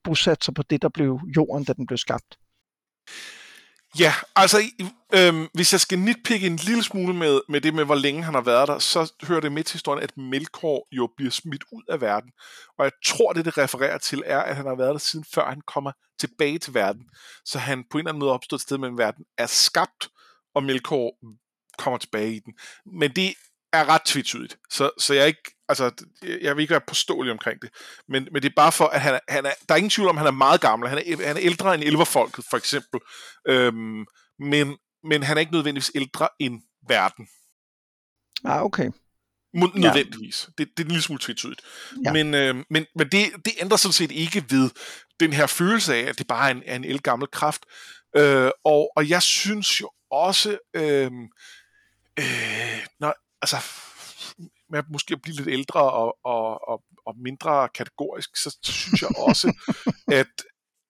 [0.03, 2.37] bosatte sig på det, der blev jorden, da den blev skabt.
[3.99, 4.57] Ja, altså,
[5.13, 8.33] øhm, hvis jeg skal nitpikke en lille smule med, med det med, hvor længe han
[8.33, 11.83] har været der, så hører det med til historien, at Melkor jo bliver smidt ud
[11.89, 12.31] af verden.
[12.77, 15.49] Og jeg tror, det det refererer til, er, at han har været der siden før
[15.49, 17.03] han kommer tilbage til verden.
[17.45, 20.09] Så han på en eller anden måde opstået et sted mellem verden, er skabt,
[20.55, 21.11] og Melkor
[21.77, 22.53] kommer tilbage i den.
[22.85, 23.33] Men det
[23.77, 24.57] er ret tvetydigt.
[24.69, 25.91] Så, så jeg, ikke, altså,
[26.41, 27.69] jeg vil ikke være påståelig omkring det.
[28.09, 30.17] Men, men det er bare for, at han, han er, der er ingen tvivl om,
[30.17, 30.89] at han er meget gammel.
[30.89, 32.99] Han er, han er ældre end elverfolket, for eksempel.
[33.47, 34.05] Øhm,
[34.39, 37.27] men, men han er ikke nødvendigvis ældre end verden.
[38.45, 38.91] Ah, okay.
[39.53, 40.47] Nødvendigvis.
[40.47, 40.63] Ja.
[40.63, 41.61] Det, det er en lille smule tvetydigt.
[42.05, 42.13] Ja.
[42.13, 44.69] Men, øh, men, men det, det ændrer sådan set ikke ved
[45.19, 47.65] den her følelse af, at det bare er en, er en elgammel kraft.
[48.17, 51.11] Øh, og, og jeg synes jo også, øh,
[52.19, 53.13] øh, når,
[53.45, 53.57] altså,
[54.69, 59.01] med at måske at blive lidt ældre og, og, og, og mindre kategorisk, så synes
[59.01, 59.53] jeg også,
[60.21, 60.27] at,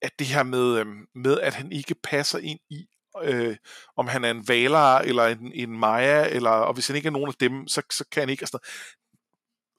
[0.02, 2.86] at det her med, øh, med, at han ikke passer ind i,
[3.24, 3.58] øh,
[3.98, 7.12] om han er en valer eller en, en Maya, eller, og hvis han ikke er
[7.12, 8.44] nogen af dem, så, så kan han ikke.
[8.44, 8.60] Altså,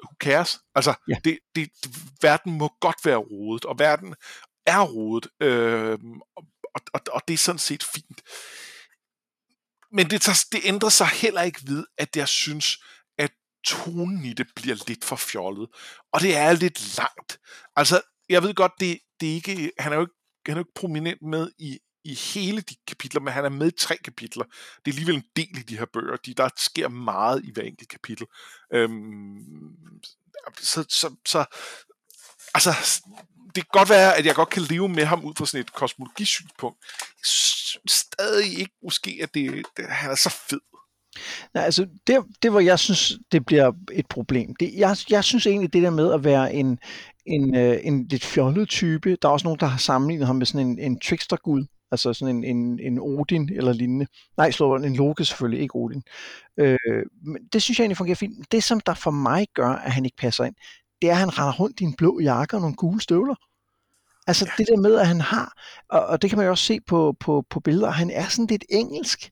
[0.05, 0.61] who cares?
[0.75, 1.15] Altså, ja.
[1.25, 1.71] det, det,
[2.23, 4.15] verden må godt være rodet, og verden
[4.67, 5.99] er rodet, øh,
[6.37, 8.23] og, og, og det er sådan set fint.
[9.97, 12.79] Men det, tager, det ændrer sig heller ikke ved, at jeg synes,
[13.19, 13.31] at
[13.65, 15.69] tonen i det bliver lidt for fjollet.
[16.13, 17.41] Og det er lidt langt.
[17.77, 20.15] Altså, jeg ved godt, det, det er ikke, han er jo ikke,
[20.47, 23.69] han er jo ikke prominent med i, i hele de kapitler, men han er med
[23.69, 24.45] i tre kapitler.
[24.45, 26.17] Det er alligevel en del i de her bøger.
[26.17, 28.27] De, der sker meget i hver enkelt kapitel.
[28.73, 29.77] Øhm,
[30.61, 31.45] så, så, så,
[32.55, 33.03] altså,
[33.55, 35.73] det kan godt være, at jeg godt kan leve med ham ud fra sådan et
[35.73, 36.79] kosmologisynspunkt.
[37.89, 40.61] Stadig ikke måske, at det, det, han er så fed.
[41.55, 44.55] Nej, altså det, det hvor jeg synes, det bliver et problem.
[44.61, 46.79] Det, jeg, jeg synes egentlig, det der med at være en,
[47.27, 50.47] en, øh, en lidt fjollet type, der er også nogen, der har sammenlignet ham med
[50.47, 54.07] sådan en, en trickster-gud, altså sådan en, en, en Odin eller lignende.
[54.37, 56.03] Nej, slå en Loke selvfølgelig, ikke Odin.
[56.59, 56.79] Øh,
[57.23, 58.53] men det synes jeg egentlig fungerer fint.
[58.53, 60.55] Det, som der for mig gør, at han ikke passer ind,
[61.03, 63.35] det er, at han render rundt i en blå jakke og nogle gule støvler.
[64.27, 64.53] Altså ja.
[64.59, 65.53] det der med, at han har,
[65.89, 68.47] og, og det kan man jo også se på, på, på billeder, han er sådan
[68.47, 69.31] lidt engelsk.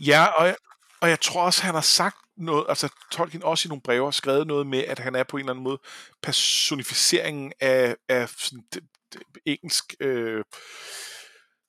[0.00, 0.56] Ja, og jeg,
[1.00, 4.10] og jeg tror også, han har sagt noget, altså Tolkien også i nogle breve har
[4.10, 5.78] skrevet noget med, at han er på en eller anden måde
[6.22, 10.44] personificeringen af, af sådan, det, det, engelsk øh,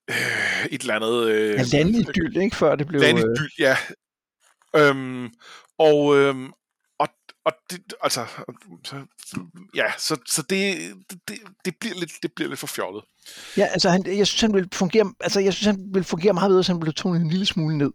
[0.09, 1.27] øh, et eller andet...
[1.27, 2.55] Øh, ja, landidyl, ikke?
[2.55, 3.01] Før det blev...
[3.01, 3.77] Landidyl, ja.
[4.75, 5.33] Øhm,
[5.77, 6.51] og, øhm,
[7.45, 8.25] og det, altså,
[8.83, 9.05] så,
[9.75, 10.93] ja, så, så det,
[11.27, 13.03] det, det, bliver lidt, det bliver lidt for fjollet.
[13.57, 16.49] Ja, altså han, jeg synes, han vil fungere, altså jeg synes, han vil fungere meget
[16.49, 17.91] bedre, hvis han blev tonet en lille smule ned.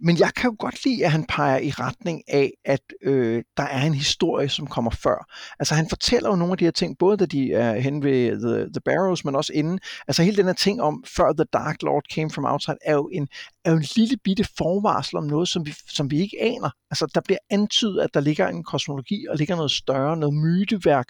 [0.00, 3.62] Men jeg kan jo godt lide, at han peger i retning af, at øh, der
[3.62, 5.32] er en historie, som kommer før.
[5.58, 8.30] Altså han fortæller jo nogle af de her ting, både da de er hen ved
[8.30, 9.78] The, the Barrows, men også inden.
[10.08, 13.08] Altså hele den her ting om, før The Dark Lord came from outside, er jo
[13.12, 13.28] en,
[13.64, 16.70] er jo en lille bitte forvarsel om noget, som vi, som vi ikke aner.
[16.90, 21.08] Altså der bliver antydet, at der ligger en kosmologi, og ligger noget større, noget myteværk,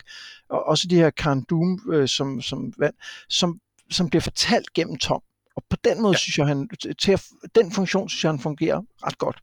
[0.50, 2.72] og også de her Kandum, øh, som, som,
[3.28, 3.53] som
[3.94, 5.22] som bliver fortalt gennem Tom.
[5.56, 6.18] Og på den måde ja.
[6.18, 6.68] synes jeg, han,
[7.02, 9.42] til at, den funktion synes jeg, han fungerer ret godt.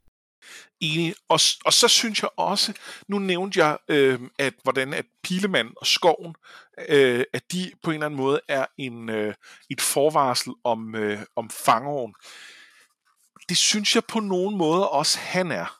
[0.80, 1.14] Enig.
[1.28, 2.72] Og, og så synes jeg også,
[3.08, 6.34] nu nævnte jeg, øh, at hvordan at Pilemand og Skoven,
[6.88, 9.34] øh, at de på en eller anden måde er en, øh,
[9.70, 12.14] et forvarsel om, øh, om fangeren.
[13.48, 15.78] Det synes jeg på nogen måde også, han er.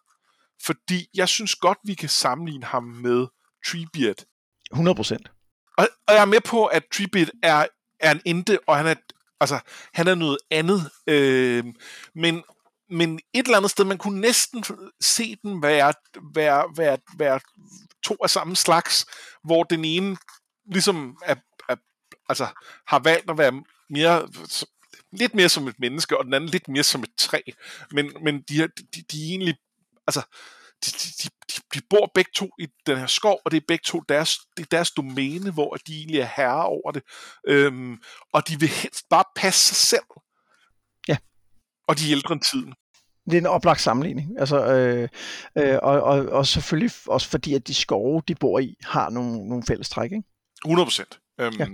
[0.64, 3.26] Fordi jeg synes godt, vi kan sammenligne ham med
[3.66, 4.24] Treebeard.
[4.72, 5.30] 100 procent.
[5.78, 7.66] Og, og jeg er med på, at Treebeard er
[8.02, 8.94] er en inte, og han er,
[9.40, 9.58] altså,
[9.94, 10.90] han er noget andet.
[11.06, 11.64] Øh,
[12.14, 12.42] men,
[12.90, 14.64] men et eller andet sted, man kunne næsten
[15.00, 15.92] se den være,
[16.34, 17.40] være, være, være
[18.04, 19.06] to af samme slags,
[19.44, 20.16] hvor den ene
[20.72, 21.34] ligesom er,
[21.68, 21.76] er,
[22.28, 22.46] altså,
[22.86, 24.28] har valgt at være mere
[25.12, 27.40] lidt mere som et menneske, og den anden lidt mere som et træ.
[27.90, 29.56] Men, men de, de, de er egentlig,
[30.06, 30.22] altså,
[30.84, 33.82] de, de, de, de bor begge to i den her skov, og det er begge
[33.84, 37.02] to deres, det er deres domæne, hvor de egentlig er herre over det.
[37.48, 37.98] Øhm,
[38.32, 40.20] og de vil helst bare passe sig selv.
[41.08, 41.16] Ja.
[41.88, 42.74] Og de er ældre end tiden.
[43.24, 44.40] Det er en oplagt sammenligning.
[44.40, 45.08] Altså, øh,
[45.58, 49.48] øh, og, og, og selvfølgelig også fordi, at de skove, de bor i, har nogle,
[49.48, 50.24] nogle fælles træk, ikke?
[50.64, 51.20] 100 procent.
[51.40, 51.66] Øhm, ja.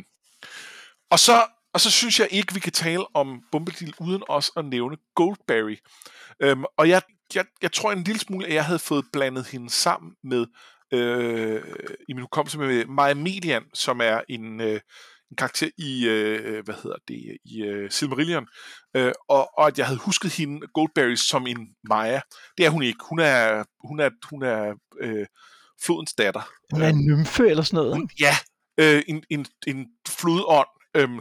[1.10, 4.64] Og så og så synes jeg ikke, vi kan tale om Bombadil uden også at
[4.64, 5.76] nævne Goldberry.
[6.40, 7.02] Øhm, og jeg,
[7.34, 10.46] jeg, jeg tror en lille smule, at jeg havde fået blandet hende sammen med,
[10.92, 11.62] øh,
[12.08, 14.80] i min hukommelse med Maja Median, som er en, øh,
[15.30, 18.46] en karakter i, øh, hvad hedder det, i øh, Silmarillion,
[18.96, 22.20] øh, og, og at jeg havde husket hende, Goldberry, som en Maja.
[22.58, 22.98] Det er hun ikke.
[23.08, 25.26] Hun er, hun er, hun er øh,
[25.84, 26.50] flodens datter.
[26.72, 27.94] Hun er en nymfe eller sådan noget?
[27.94, 28.36] Hun, ja,
[28.80, 30.68] øh, en, en, en flodånd.
[30.94, 31.20] Øhm,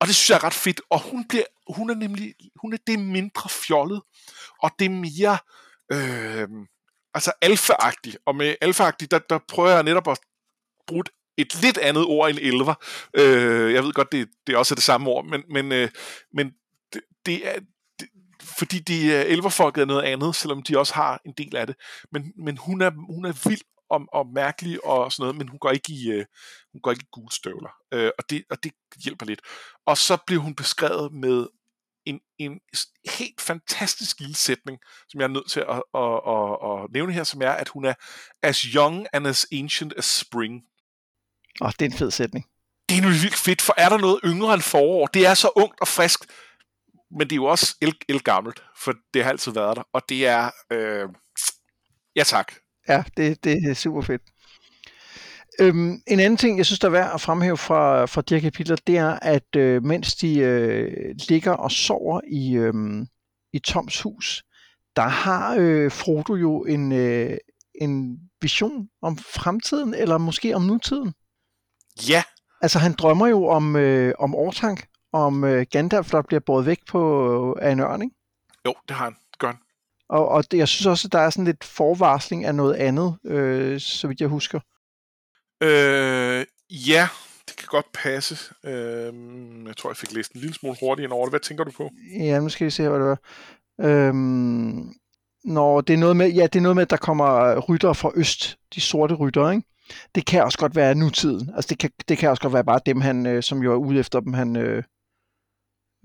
[0.00, 0.80] og det synes jeg er ret fedt.
[0.90, 4.02] Og hun, bliver, hun er nemlig hun er det mindre fjollet,
[4.62, 5.38] og det er mere
[5.92, 6.48] øh,
[7.14, 7.72] altså alfa
[8.26, 10.18] Og med alfa der, der prøver jeg netop at
[10.86, 11.04] bruge
[11.36, 12.74] et lidt andet ord end elver.
[13.14, 15.88] Øh, jeg ved godt, det, det er også det samme ord, men, men, øh,
[16.32, 16.52] men
[16.92, 17.60] det, det er,
[18.00, 18.08] det,
[18.58, 21.76] fordi de øh, elverfolket er noget andet, selvom de også har en del af det.
[22.12, 25.58] Men, men hun, er, hun er vild og, og mærkelig og sådan noget, men hun
[25.58, 26.24] går ikke i, øh,
[26.72, 28.72] hun går ikke i gule støvler, øh, og, det, og det
[29.04, 29.40] hjælper lidt.
[29.86, 31.46] Og så bliver hun beskrevet med
[32.06, 32.60] en, en
[33.18, 37.24] helt fantastisk lille sætning, som jeg er nødt til at, at, at, at nævne her,
[37.24, 37.94] som er, at hun er
[38.42, 40.62] as young and as ancient as spring.
[41.60, 42.46] Åh, oh, det er en fed sætning.
[42.88, 45.06] Det er nu vildt fedt, for er der noget yngre end forår?
[45.06, 46.20] Det er så ungt og frisk,
[47.10, 50.02] men det er jo også el, el gammelt, for det har altid været der, og
[50.08, 51.08] det er, øh,
[52.16, 52.54] ja tak,
[52.88, 54.22] Ja, det, det er super fedt.
[55.60, 58.40] Øhm, en anden ting, jeg synes, der er værd at fremhæve fra, fra de her
[58.40, 62.74] kapitler, det er, at øh, mens de øh, ligger og sover i, øh,
[63.52, 64.44] i Toms hus,
[64.96, 67.36] der har øh, Frodo jo en, øh,
[67.80, 71.12] en vision om fremtiden, eller måske om nutiden.
[72.08, 72.22] Ja.
[72.60, 76.78] Altså, han drømmer jo om, øh, om Ortank, om øh, Gandalf, der bliver båret væk
[76.88, 77.00] på
[77.58, 78.16] øh, af en ørn, ikke?
[78.66, 79.16] Jo, det har han.
[80.08, 83.18] Og, og det, jeg synes også, at der er sådan lidt forvarsling af noget andet,
[83.24, 84.60] øh, så vidt jeg husker.
[85.62, 87.08] Øh, ja,
[87.48, 88.54] det kan godt passe.
[88.64, 89.12] Øh,
[89.66, 91.32] jeg tror, jeg fik læst en lille smule hurtigt over det.
[91.32, 91.90] Hvad tænker du på?
[92.20, 93.20] Ja, nu skal vi se, hvad det var.
[93.80, 94.94] Øhm,
[95.44, 98.12] når det er noget med, ja, det er noget med, at der kommer rytter fra
[98.14, 99.66] øst, de sorte rytter, ikke?
[100.14, 101.50] Det kan også godt være nutiden.
[101.54, 103.76] Altså, det kan, det kan også godt være bare dem, han, øh, som jo er
[103.76, 104.82] ude efter dem, han, øh,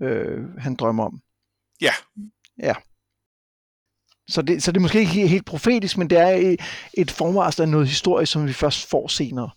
[0.02, 1.20] øh, han drømmer om.
[1.80, 1.92] Ja.
[2.58, 2.74] Ja.
[4.30, 6.60] Så det, så det er måske ikke helt, helt profetisk, men det er et,
[6.94, 9.50] et forvarsel af noget historie, som vi først får senere.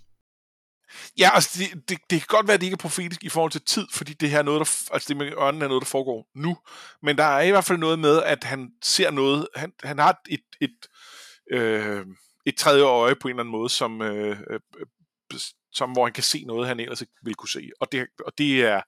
[1.18, 3.52] Ja, altså det, det, det kan godt være, at det ikke er profetisk i forhold
[3.52, 5.88] til tid, fordi det her er noget, der, altså det med ørnen er noget, der
[5.88, 6.58] foregår nu.
[7.04, 10.22] Men der er i hvert fald noget med, at han ser noget, han, han har
[10.30, 10.78] et, et,
[11.52, 12.06] øh,
[12.46, 15.40] et tredje øje på en eller anden måde, som, øh, øh, øh
[15.74, 17.70] som hvor han kan se noget, han ellers ikke ville kunne se.
[17.80, 18.82] Og det, og det er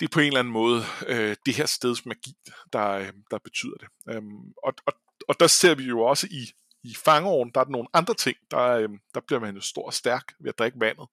[0.00, 2.34] det er på en eller anden måde øh, det her steds magi,
[2.72, 3.88] der, øh, der betyder det.
[4.14, 4.92] Øhm, og, og,
[5.28, 6.50] og der ser vi jo også i
[6.84, 8.36] i fangeåren, der er nogle andre ting.
[8.50, 11.06] Der, øh, der bliver man jo stor og stærk ved at drikke vandet.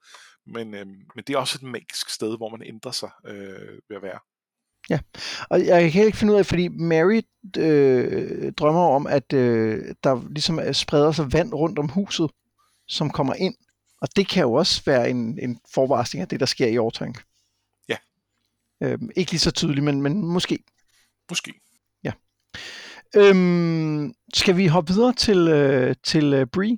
[0.47, 3.97] Men, øh, men det er også et magisk sted, hvor man ændrer sig øh, ved
[3.97, 4.19] at være.
[4.89, 4.99] Ja,
[5.49, 7.21] og jeg kan ikke finde ud af, fordi Mary
[7.57, 12.31] øh, drømmer om, at øh, der ligesom øh, spreder sig vand rundt om huset,
[12.87, 13.55] som kommer ind.
[14.01, 17.23] Og det kan jo også være en, en forvarsling af det, der sker i Overtank.
[18.83, 20.59] Øh, ikke lige så tydeligt, men, men måske.
[21.29, 21.53] Måske.
[22.03, 22.11] Ja.
[23.15, 26.77] Øhm, skal vi hoppe videre til, øh, til øh, Bree?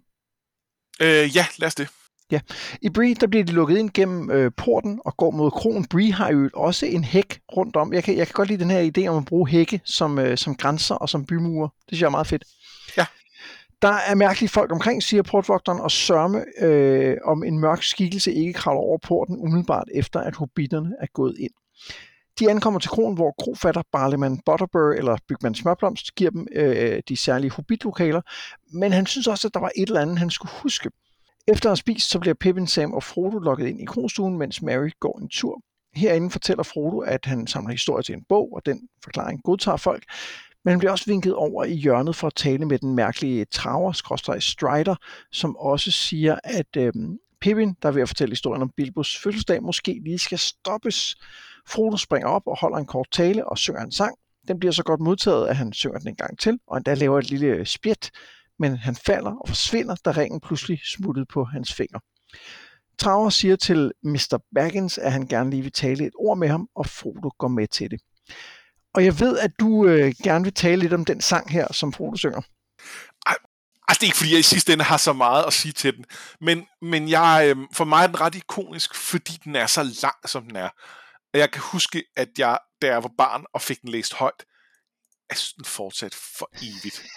[1.02, 1.88] Øh, ja, lad os det.
[2.32, 2.40] Ja.
[2.82, 5.86] I Bree, der bliver de lukket ind gennem øh, porten og går mod kronen.
[5.86, 7.94] Bree har jo også en hæk rundt om.
[7.94, 10.38] Jeg kan, jeg kan godt lide den her idé om at bruge hække som, øh,
[10.38, 11.68] som grænser og som bymurer.
[11.68, 12.44] Det synes jeg er meget fedt.
[12.98, 13.06] Ja.
[13.82, 18.54] Der er mærkelige folk omkring, siger portvogteren, og sørme øh, om en mørk skikkelse ikke
[18.54, 21.52] kravler over porten umiddelbart efter, at hobitterne er gået ind.
[22.40, 27.18] De ankommer til kronen, hvor krofatter Barleman Butterbur eller Bygman Smørblomst giver dem øh, de
[27.18, 28.22] særlige hobbitlokaler,
[28.74, 30.90] men han synes også, at der var et eller andet, han skulle huske.
[31.48, 34.62] Efter at have spist, så bliver Pippin, Sam og Frodo lukket ind i kronstuen, mens
[34.62, 35.62] Mary går en tur.
[35.96, 40.04] Herinde fortæller Frodo, at han samler historie til en bog, og den forklaring godtager folk,
[40.64, 43.92] men han bliver også vinket over i hjørnet for at tale med den mærkelige traver,
[44.40, 44.96] Strider,
[45.32, 46.94] som også siger, at øh,
[47.44, 51.16] Pippin, der er ved at fortælle historien om Bilbos fødselsdag, måske lige skal stoppes.
[51.68, 54.16] Frodo springer op og holder en kort tale og synger en sang.
[54.48, 57.20] Den bliver så godt modtaget, at han synger den en gang til, og endda laver
[57.20, 58.12] et lille spjæt,
[58.60, 62.00] men han falder og forsvinder, da ringen pludselig smuttede på hans finger.
[63.00, 64.44] Traver siger til Mr.
[64.56, 67.68] Baggins, at han gerne lige vil tale et ord med ham, og Frodo går med
[67.68, 68.00] til det.
[68.94, 71.94] Og jeg ved, at du øh, gerne vil tale lidt om den sang her, som
[71.94, 72.42] Frodo synger.
[73.88, 75.96] Altså, det er ikke, fordi jeg i sidste ende har så meget at sige til
[75.96, 76.06] den,
[76.42, 80.30] men, men jeg, øh, for mig er den ret ikonisk, fordi den er så lang,
[80.30, 80.70] som den er.
[81.34, 84.46] Jeg kan huske, at jeg, da jeg var barn og fik den læst højt,
[85.30, 87.04] jeg synes, den fortsat for evigt.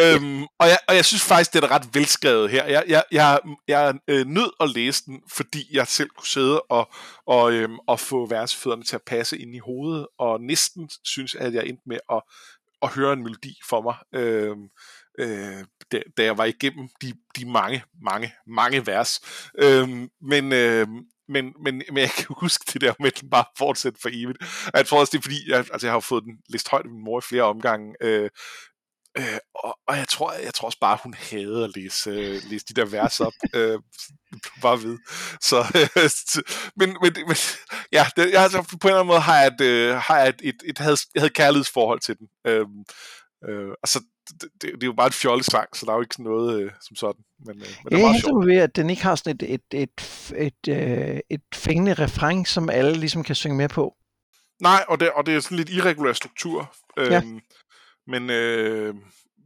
[0.00, 2.64] øhm, og, jeg, og jeg synes faktisk, det er ret velskrevet her.
[2.64, 6.60] Jeg, jeg, jeg, jeg er øh, nødt at læse den, fordi jeg selv kunne sidde
[6.60, 6.92] og,
[7.26, 11.54] og, øhm, og få versefødderne til at passe ind i hovedet, og næsten synes, at
[11.54, 12.22] jeg endte med at,
[12.82, 13.96] at høre en melodi for mig.
[14.20, 14.56] øh,
[15.18, 19.20] øh, da, da jeg var igennem de, de mange, mange, mange vers.
[19.58, 19.88] Øh,
[20.20, 20.86] men, øh,
[21.28, 24.38] men, men, men jeg kan huske det der med, at den bare fortsætter for evigt.
[24.74, 26.90] Jeg tror også, det er fordi, jeg, altså jeg har fået den læst højt af
[26.90, 28.30] min mor i flere omgange, øh,
[29.18, 32.64] Øh, og, og jeg tror, jeg tror også bare, hun havde at læse, øh, læse
[32.68, 33.32] de der vers op.
[33.54, 33.78] øh,
[34.62, 34.98] bare ved.
[35.40, 35.58] Så,
[35.96, 36.10] øh,
[36.76, 37.36] men, men, men,
[37.92, 40.28] ja, det, jeg, altså, på en eller anden måde har jeg et, øh, har jeg
[40.28, 42.28] et, et, et, havde, jeg havde kærlighedsforhold til den.
[42.46, 42.66] Øh,
[43.48, 46.14] øh, altså, det, det, det er jo bare et fjollesang, så der er jo ikke
[46.14, 47.24] sådan noget øh, som sådan.
[47.46, 48.46] Men, øh, men det er meget sjovt.
[48.46, 52.70] ved, at den ikke har sådan et, et, et, et, et, et fængende refræng, som
[52.70, 53.96] alle ligesom kan synge med på.
[54.60, 56.74] Nej, og det, og det er sådan lidt irregulær struktur.
[56.98, 57.22] Øh, ja.
[58.06, 58.94] Men, øh,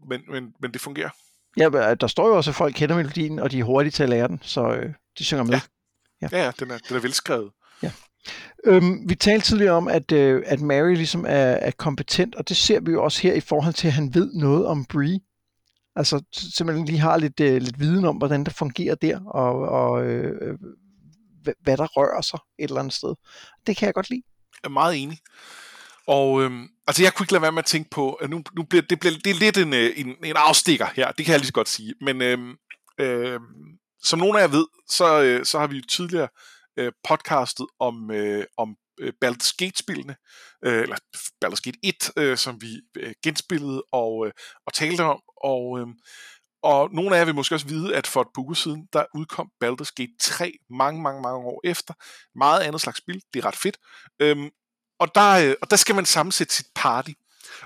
[0.09, 1.11] men, men, men det fungerer.
[1.57, 4.09] Ja, der står jo også, at folk kender melodien, og de er hurtige til at
[4.09, 5.55] lære den, så øh, de synger med.
[6.23, 7.51] Ja, ja, ja den, er, den er velskrevet.
[7.83, 7.93] Ja.
[8.65, 12.57] Øhm, vi talte tidligere om, at, øh, at Mary ligesom er, er kompetent, og det
[12.57, 15.21] ser vi jo også her i forhold til, at han ved noget om Bree.
[15.97, 20.07] Altså simpelthen lige har lidt, øh, lidt viden om, hvordan det fungerer der, og, og
[20.07, 20.59] øh,
[21.61, 23.15] hvad der rører sig et eller andet sted.
[23.67, 24.23] Det kan jeg godt lide.
[24.63, 25.19] Jeg er meget enig.
[26.07, 28.63] Og øhm, altså, jeg kunne ikke lade være med at tænke på, at nu, nu
[28.63, 31.41] bliver, det, bliver, det er lidt en, øh, en, en afstikker her, det kan jeg
[31.41, 31.95] lige så godt sige.
[32.01, 32.55] Men øhm,
[33.01, 36.29] øhm, som nogle af jer ved, så, øh, så har vi jo tidligere
[36.79, 40.17] øh, podcastet om, øh, om øh, Baldur's Gate-spillene,
[40.65, 40.97] øh, eller
[41.45, 44.33] Baldur's Gate 1, øh, som vi øh, genspillede og, øh,
[44.67, 45.87] og talte om, og, øh,
[46.63, 49.05] og nogle af jer vil måske også vide, at for et par uger siden, der
[49.15, 51.95] udkom Baldur's Gate 3 mange, mange, mange år efter.
[52.35, 53.77] Meget andet slags spil, det er ret fedt.
[54.21, 54.51] Øhm,
[54.99, 57.11] og, der, øh, og der skal man sammensætte sit party.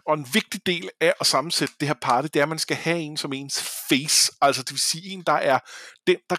[0.06, 2.76] Og en vigtig del af at sammensætte det her party, det er, at man skal
[2.76, 4.32] have en som ens face.
[4.40, 5.58] Altså det vil sige en, der er
[6.06, 6.36] den, der,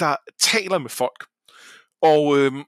[0.00, 1.26] der taler med folk.
[2.02, 2.64] Og, øhm,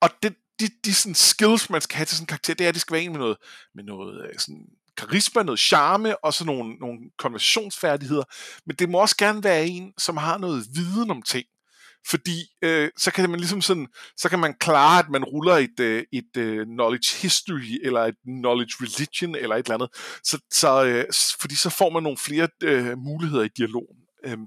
[0.00, 2.68] og det, de, de sådan skills, man skal have til sådan en karakter, det er,
[2.68, 3.36] at det skal være en med noget,
[3.74, 4.66] med noget øh, sådan
[4.96, 8.24] karisma, noget charme og sådan nogle, nogle konversionsfærdigheder.
[8.66, 11.46] Men det må også gerne være en, som har noget viden om ting.
[12.10, 13.86] Fordi øh, så kan man ligesom sådan,
[14.16, 18.14] så kan man klare, at man ruller et, øh, et øh, knowledge history, eller et
[18.24, 19.88] knowledge religion, eller et eller andet.
[20.24, 21.04] Så, så, øh,
[21.40, 23.96] fordi så får man nogle flere øh, muligheder i dialogen.
[24.24, 24.46] Øhm,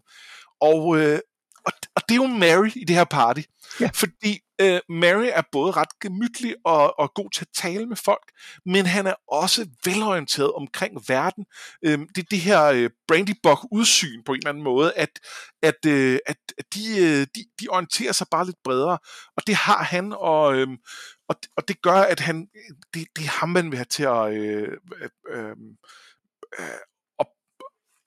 [0.61, 1.19] og, øh,
[1.65, 3.41] og, og det er jo Mary i det her party.
[3.79, 3.89] Ja.
[3.93, 8.31] Fordi øh, Mary er både ret gemytlig og, og god til at tale med folk,
[8.65, 11.45] men han er også velorienteret omkring verden.
[11.85, 15.19] Øh, det er det her øh, Brandy Buck udsyn på en eller anden måde, at,
[15.63, 18.97] at, øh, at, at de, øh, de, de orienterer sig bare lidt bredere,
[19.37, 20.67] og det har han, og, øh,
[21.29, 22.47] og, og det gør, at han
[22.93, 24.77] det, det er ham, man vil have til at øh,
[25.29, 25.55] øh,
[26.59, 26.65] øh,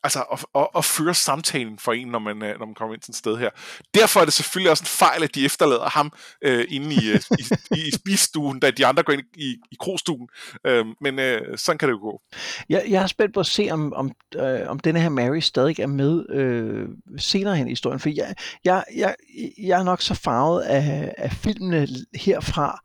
[0.02, 3.02] altså at, at, at føre samtalen for en, når man, øh, når man kommer ind
[3.02, 3.50] til et sted her.
[3.94, 7.20] Derfor er det selvfølgelig også en fejl, at de efterlader ham øh, inde i, øh,
[7.38, 7.44] i,
[7.76, 10.28] i, i spisstuen, da de andre går ind i, i krogstuen.
[10.64, 12.20] Øh, men øh, sådan kan det jo gå.
[12.68, 15.80] Jeg, jeg er spændt på at se, om, om, øh, om denne her Mary stadig
[15.80, 16.88] er med øh,
[17.18, 18.34] senere hen i historien, for jeg,
[18.64, 19.14] jeg, jeg,
[19.58, 22.80] jeg er nok så farvet af, af filmene herfra,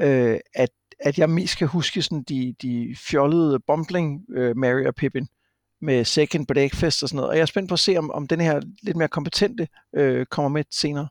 [0.00, 0.68] øh, at
[1.00, 5.28] at jeg mest kan huske sådan de, de fjollede bumbling øh, Mary og Pippin
[5.82, 7.30] med Second Dagfest og sådan noget.
[7.30, 10.26] Og jeg er spændt på at se, om, om den her lidt mere kompetente øh,
[10.26, 11.08] kommer med senere.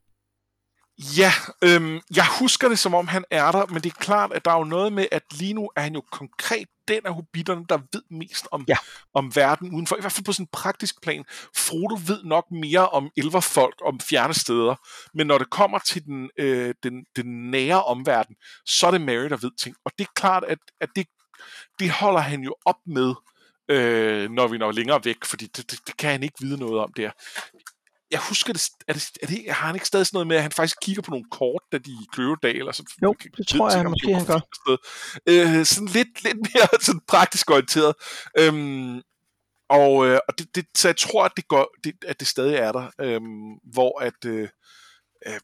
[1.18, 1.32] Ja,
[1.64, 4.52] øhm, jeg husker det som om han er der, men det er klart, at der
[4.52, 7.78] er jo noget med, at lige nu er han jo konkret den af hobitterne, der
[7.94, 8.78] ved mest om, ja.
[9.14, 9.96] om verden udenfor.
[9.96, 11.26] I hvert fald på sådan en praktisk plan.
[11.56, 14.76] Frodo ved nok mere om elverfolk, om fjerne steder,
[15.14, 19.30] men når det kommer til den, øh, den, den nære omverden, så er det Mary,
[19.30, 19.76] der ved ting.
[19.86, 21.08] Og det er klart, at, at det,
[21.80, 23.14] det holder han jo op med
[23.70, 26.80] øh, når vi når længere væk, fordi det, det, det kan han ikke vide noget
[26.80, 27.12] om der.
[28.12, 30.42] Jeg husker, det, er det, er det, har han ikke stadig sådan noget med, at
[30.42, 32.56] han faktisk kigger på nogle kort, da de i Kløvedal?
[32.56, 34.40] Eller så, jo, det tror jeg, han måske han gør.
[35.28, 37.96] Øh, sådan lidt, lidt mere sådan praktisk orienteret.
[38.40, 39.02] Øhm,
[39.70, 42.56] og, øh, og det, det, så jeg tror, at det, går, det, at det stadig
[42.56, 44.50] er der, øhm, hvor at øh,
[45.28, 45.40] øh,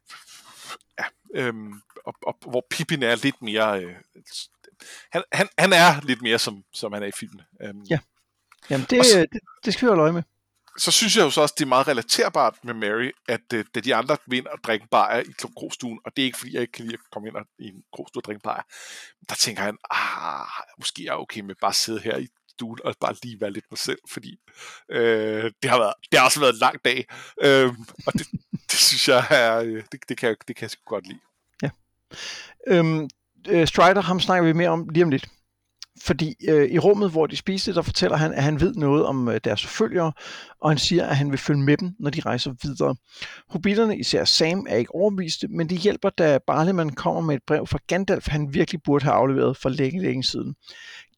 [0.98, 1.04] ja,
[1.34, 1.72] øhm,
[2.06, 3.94] og, og, hvor Pippin er lidt mere øh,
[5.12, 7.40] han, han, han er lidt mere som, som han er i filmen.
[7.70, 7.98] Um, ja.
[8.70, 10.22] Jamen, det, så, det, det skal vi holde øje med.
[10.78, 13.80] Så synes jeg jo så også, det er meget relaterbart med Mary, at uh, da
[13.80, 16.72] de andre vinder og drikker bajer i krogstuen, og det er ikke fordi, jeg ikke
[16.72, 18.62] kan lide at komme ind og, i en krogstue og drikke bajer,
[19.28, 22.78] der tænker han, ah, måske er jeg okay med bare at sidde her i stuen
[22.84, 24.36] og bare lige være lidt mig selv, fordi
[24.90, 27.06] øh, det, har været, det har også været en lang dag,
[27.42, 27.68] øh,
[28.06, 28.26] og det,
[28.70, 31.20] det synes jeg er, øh, det, det, kan jeg, det kan jeg sgu godt lide.
[31.62, 31.70] Ja.
[32.66, 33.08] Øhm,
[33.48, 35.28] øh, Strider, ham snakker vi mere om lige om lidt.
[36.02, 39.28] Fordi øh, i rummet, hvor de spiste, der fortæller han, at han ved noget om
[39.28, 40.12] øh, deres følgere,
[40.60, 42.96] og han siger, at han vil følge med dem, når de rejser videre.
[43.48, 47.66] Hobitterne, især Sam, er ikke overbeviste, men de hjælper, da Barleman kommer med et brev
[47.66, 50.54] fra Gandalf, han virkelig burde have afleveret for længe, længe siden.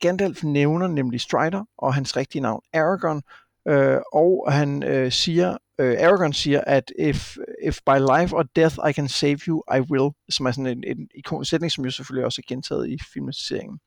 [0.00, 3.22] Gandalf nævner nemlig Strider og hans rigtige navn Aragorn,
[3.68, 8.76] øh, og han øh, siger, øh, Aragorn siger, at if, if by life or death
[8.88, 11.90] I can save you, I will, som er sådan en, en ikonisk sætning, som jo
[11.90, 13.78] selvfølgelig også er gentaget i filmatiseringen.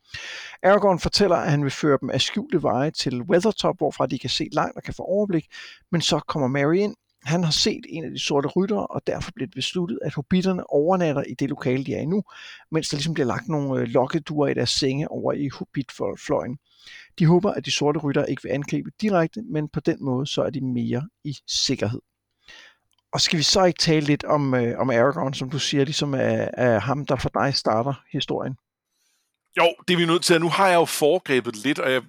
[0.63, 4.29] Aragorn fortæller, at han vil føre dem af skjulte veje til Weathertop, hvorfra de kan
[4.29, 5.45] se langt og kan få overblik,
[5.91, 6.95] men så kommer Mary ind.
[7.23, 10.69] Han har set en af de sorte ryttere, og derfor bliver det besluttet, at hobitterne
[10.69, 12.23] overnatter i det lokale, de er i nu,
[12.71, 16.57] mens der ligesom bliver lagt nogle øh, lokkeduer i deres senge over i hobbitfløjen.
[17.20, 20.43] De håber, at de sorte rytter ikke vil angribe direkte, men på den måde så
[20.43, 22.01] er de mere i sikkerhed.
[23.13, 26.13] Og skal vi så ikke tale lidt om, øh, om Aragorn, som du siger, ligesom
[26.13, 28.57] er, er ham, der for dig starter historien?
[29.57, 30.41] Jo, det er vi nødt til.
[30.41, 32.01] Nu har jeg jo foregrebet lidt, og jeg,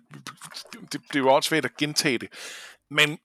[0.93, 2.29] det, det er jo også svært at gentage det.
[2.91, 3.19] Men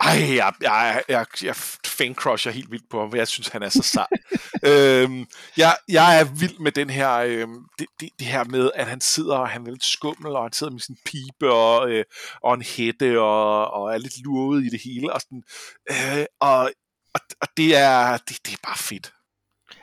[0.00, 3.82] ej, jeg, jeg, jeg, jeg fancrusher helt vildt på ham, jeg synes, han er så
[3.82, 4.06] sej.
[4.70, 5.26] øhm,
[5.56, 9.00] jeg, jeg er vild med den her, øhm, det, det, det her med, at han
[9.00, 12.04] sidder, og han er lidt skummel, og han sidder med sin pibe og, øh,
[12.42, 15.42] og en hætte, og, og er lidt luret i det hele, og, sådan,
[15.90, 16.70] øh, og,
[17.14, 19.12] og, og det, er, det, det er bare fedt.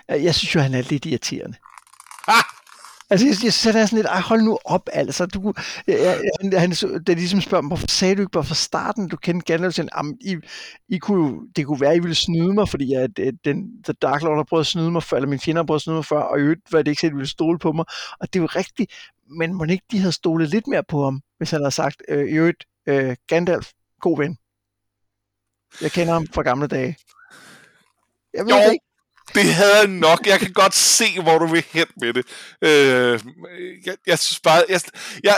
[0.09, 1.57] Jeg synes jo, han er lidt irriterende.
[2.28, 2.43] Ah!
[3.10, 5.26] Altså, jeg, jeg sætter sådan lidt, ej, hold nu op, altså.
[5.26, 5.53] Du,
[5.88, 9.08] ja, han, han, da de ligesom spørger mig, hvorfor sagde du ikke bare fra starten,
[9.08, 10.38] du kendte Gandalf, så I,
[10.89, 14.22] I kunne, det kunne være, I ville snyde mig, fordi at, at den, The Dark
[14.22, 16.06] Lord har prøvet at snyde mig før, eller min fjender har prøvet at snyde mig
[16.06, 17.86] før, og i øvrigt var det ikke så, at de ville stole på mig.
[18.20, 18.91] Og det er jo rigtigt,
[19.30, 22.30] men må ikke de havde stolet lidt mere på ham, hvis han havde sagt, øh,
[22.30, 24.38] i øvrigt, øh, Gandalf, god ven.
[25.82, 26.97] Jeg kender ham fra gamle dage.
[28.34, 28.86] Jeg ved jo, ikke
[29.34, 30.28] det havde jeg nok.
[30.28, 32.26] Jeg kan godt se, hvor du vil hen med det.
[32.62, 33.20] Øh,
[33.86, 34.82] jeg, jeg synes bare, jeg,
[35.24, 35.36] jeg,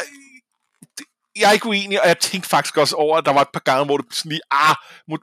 [1.35, 3.59] jeg er ikke uenig, og jeg tænkte faktisk også over, at der var et par
[3.65, 4.75] gange, hvor du sådan lige, ah,
[5.07, 5.17] må,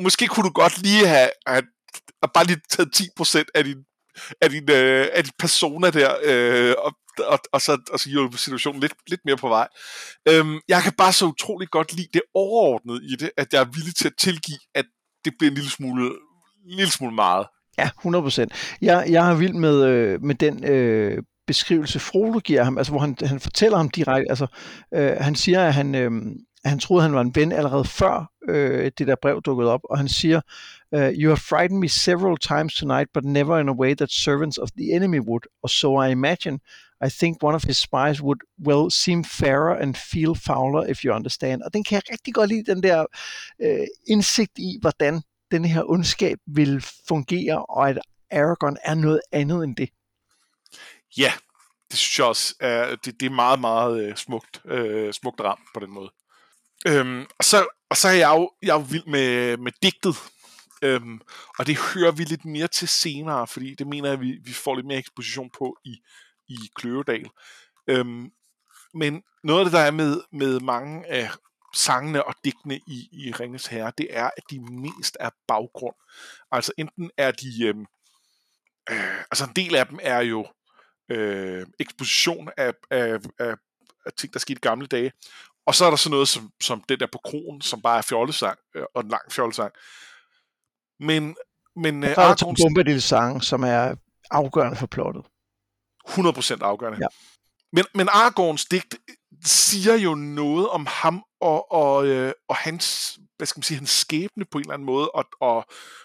[0.00, 1.62] måske kunne du godt lige have, have,
[2.22, 3.78] have bare lige taget 10% af din,
[4.40, 8.38] af din, øh, af din persona der, øh, og, og, og, så, og så hjælpe
[8.38, 9.68] situationen lidt, lidt mere på vej.
[10.28, 13.64] Øhm, jeg kan bare så utroligt godt lide det overordnede i det, at jeg er
[13.64, 14.84] villig til at tilgive, at
[15.24, 16.06] det bliver en lille smule,
[16.64, 17.46] en lille smule meget.
[17.78, 18.46] Ja, 100%.
[18.82, 23.00] Jeg, jeg er vild med, øh, med den øh, beskrivelse, Frodo giver ham, altså hvor
[23.00, 24.46] han, han fortæller ham direkte, altså
[24.94, 26.10] øh, han siger, at han, øh,
[26.64, 29.72] at han troede, at han var en ven allerede før øh, det der brev dukkede
[29.72, 30.40] op, og han siger,
[30.92, 34.58] uh, You have frightened me several times tonight, but never in a way that servants
[34.58, 36.58] of the enemy would, or so I imagine.
[37.06, 41.12] I think one of his spies would well seem fairer and feel fouler, if you
[41.12, 41.62] understand.
[41.62, 43.06] Og den kan jeg rigtig godt lide, den der
[43.62, 47.98] øh, indsigt i, hvordan den her ondskab vil fungere, og at
[48.30, 49.88] Aragorn er noget andet end det.
[51.18, 51.32] Ja,
[51.90, 55.68] det synes jeg også er, det, det er meget, meget øh, smukt, øh, smukt ramt
[55.74, 56.10] på den måde.
[56.86, 60.16] Øhm, og, så, og så er jeg jo, jeg er jo vild med, med digtet,
[60.82, 61.20] øhm,
[61.58, 64.74] og det hører vi lidt mere til senere, fordi det mener jeg, vi, vi får
[64.74, 65.96] lidt mere eksposition på i,
[66.48, 67.30] i Kløvedal.
[67.88, 68.30] Øhm,
[68.94, 71.30] men noget af det, der er med, med mange af
[71.76, 75.94] sangene og digtene i, i Ringens Herre, det er, at de mest er baggrund.
[76.50, 77.86] Altså enten er de, øhm,
[78.90, 80.46] øh, altså en del af dem er jo
[81.08, 83.54] øh, eksposition af, af, af,
[84.06, 85.12] af ting, der skete i gamle dage,
[85.66, 88.02] og så er der sådan noget som, som det der på kronen, som bare er
[88.02, 89.72] fjollesang, øh, og en lang fjollesang.
[91.00, 91.36] Men,
[91.76, 92.60] men øh, der er Aragorns...
[92.62, 93.94] Bombadil sang, som er
[94.30, 95.24] afgørende for plottet.
[96.08, 96.98] 100% afgørende.
[97.00, 97.06] Ja.
[97.72, 98.94] Men, men Aragorns digt
[99.44, 103.90] siger jo noget om ham og, og, øh, og hans, hvad skal man sige, hans
[103.90, 105.56] skæbne på en eller anden måde, og, og,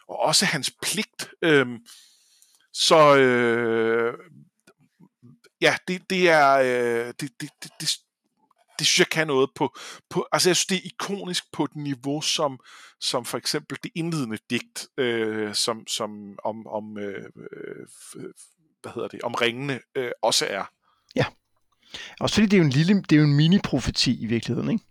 [0.07, 1.29] og også hans pligt.
[1.41, 1.77] Øhm,
[2.73, 4.13] så øh,
[5.61, 7.89] ja, det, det er øh, det, det, det, det,
[8.79, 9.75] det synes jeg kan noget på,
[10.09, 12.59] på altså jeg synes det er ikonisk på et niveau som,
[12.99, 17.85] som for eksempel det indledende digt øh, som, som om, om øh, øh,
[18.81, 20.65] hvad hedder det, om ringene øh, også er.
[21.15, 21.25] Ja.
[22.19, 24.85] Også fordi det er jo en lille, det er jo en mini-profeti i virkeligheden, ikke?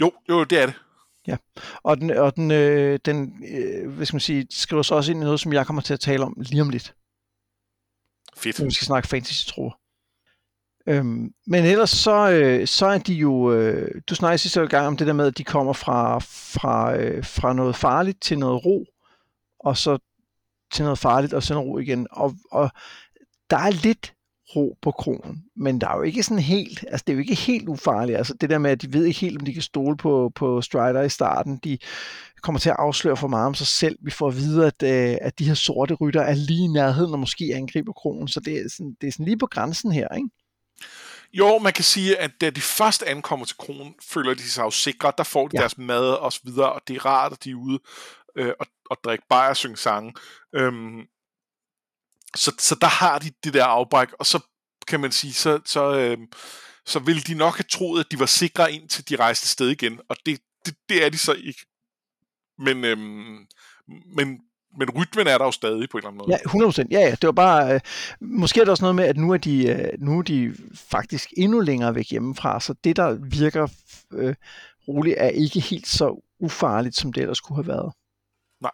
[0.00, 0.74] Jo, jo, det er det.
[1.26, 1.36] Ja,
[1.82, 5.20] og den, og den, øh, den øh, hvad skal man sige, skriver så også ind
[5.20, 6.94] i noget, som jeg kommer til at tale om lige om lidt.
[8.36, 8.58] Fedt.
[8.58, 9.78] Når vi skal snakke fantasy tror.
[10.86, 14.96] Øhm, men ellers så, øh, så er de jo, øh, du snakker sidste gang om
[14.96, 18.84] det der med, at de kommer fra, fra, øh, fra noget farligt til noget ro,
[19.60, 19.98] og så
[20.72, 22.06] til noget farligt, og så noget ro igen.
[22.10, 22.70] Og, og
[23.50, 24.14] der er lidt
[24.56, 27.34] ro på kronen, men der er jo ikke sådan helt, altså det er jo ikke
[27.34, 29.96] helt ufarligt, altså det der med, at de ved ikke helt, om de kan stole
[29.96, 31.78] på, på Strider i starten, de
[32.42, 35.16] kommer til at afsløre for meget om sig selv, vi får at vide, at, øh,
[35.20, 38.54] at de her sorte rytter er lige i nærheden, og måske angriber kronen, så det
[38.54, 40.28] er, sådan, det er sådan lige på grænsen her, ikke?
[41.32, 44.70] Jo, man kan sige, at da de først ankommer til kronen, føler de sig jo
[44.70, 45.60] sikre, der får de ja.
[45.60, 47.78] deres mad og så videre, og det er rart, at de er ude
[48.36, 50.12] øh, og, og drikke bajer og synge sange.
[50.54, 51.00] Øhm,
[52.36, 54.40] så, så der har de det der afbræk, og så
[54.86, 56.18] kan man sige, så, så, øh,
[56.86, 60.00] så ville de nok have troet, at de var sikre indtil de rejste sted igen,
[60.08, 61.66] og det, det, det er de så ikke.
[62.58, 62.98] Men, øh,
[64.16, 64.40] men,
[64.78, 66.38] men rytmen er der jo stadig på en eller anden måde.
[66.44, 66.86] Ja, 100%.
[66.90, 67.10] Ja, ja.
[67.10, 67.80] Det var bare, øh,
[68.20, 71.32] måske er der også noget med, at nu er, de, øh, nu er de faktisk
[71.36, 73.68] endnu længere væk hjemmefra, så det, der virker
[74.12, 74.34] øh,
[74.88, 77.92] roligt, er ikke helt så ufarligt, som det ellers kunne have været.
[78.60, 78.72] Nej.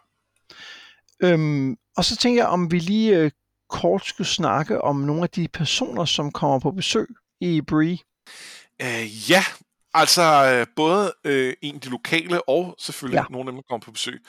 [1.22, 3.30] Øhm, og så tænker jeg, om vi lige øh,
[3.68, 7.08] kort skulle snakke om nogle af de personer, som kommer på besøg
[7.40, 7.98] i Bree.
[8.82, 9.44] Uh, ja,
[9.94, 13.24] altså øh, både øh, en af de lokale og selvfølgelig ja.
[13.30, 14.20] nogle af dem, der kommer på besøg.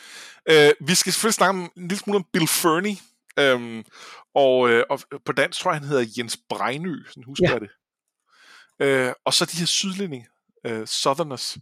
[0.51, 2.97] Uh, vi skal selvfølgelig snakke en lille smule om Bill Fernie,
[3.55, 3.85] um,
[4.35, 7.53] og, øh, og på dansk tror jeg, han hedder Jens Brejnø, sådan husker ja.
[7.53, 7.69] jeg det.
[9.07, 10.27] Uh, og så de her sydlændinge,
[10.69, 11.57] uh, Southerners.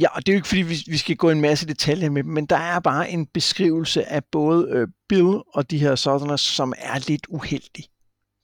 [0.00, 2.22] Ja, og det er jo ikke, fordi vi, vi skal gå en masse detaljer med
[2.22, 6.72] men der er bare en beskrivelse af både øh, Bill og de her Southerners, som
[6.78, 7.84] er lidt uheldig.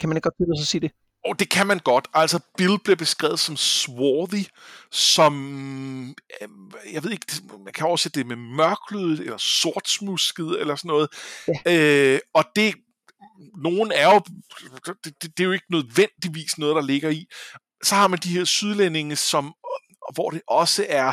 [0.00, 0.90] Kan man ikke godt lide at sige det?
[1.24, 2.08] Og det kan man godt.
[2.14, 4.44] Altså, Bill bliver beskrevet som swarthy,
[4.92, 5.34] som,
[6.40, 6.48] øh,
[6.92, 7.26] jeg ved ikke,
[7.64, 11.08] man kan oversætte det med mørklydet, eller sortsmusket, eller sådan noget.
[11.66, 12.12] Ja.
[12.14, 12.74] Øh, og det,
[13.62, 14.20] nogen er jo,
[14.86, 17.26] det, det, det er jo ikke nødvendigvis noget, der ligger i.
[17.82, 19.54] Så har man de her sydlændinge, som,
[20.14, 21.08] hvor det også er,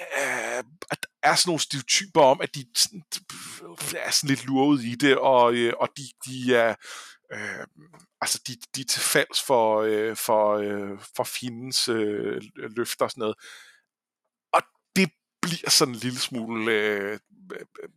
[0.00, 2.60] øh, at der er sådan nogle stereotyper om, at de
[3.96, 6.74] er sådan lidt luret i det, og, øh, og de, de er,
[7.32, 7.66] øh,
[8.20, 13.10] altså de, de er til falds for, øh, for, øh, for fjendens øh, løfter og
[13.10, 13.36] sådan noget.
[14.52, 14.62] Og
[14.96, 15.10] det
[15.42, 16.72] bliver sådan en lille smule...
[16.72, 17.18] Øh,
[17.52, 17.88] øh, øh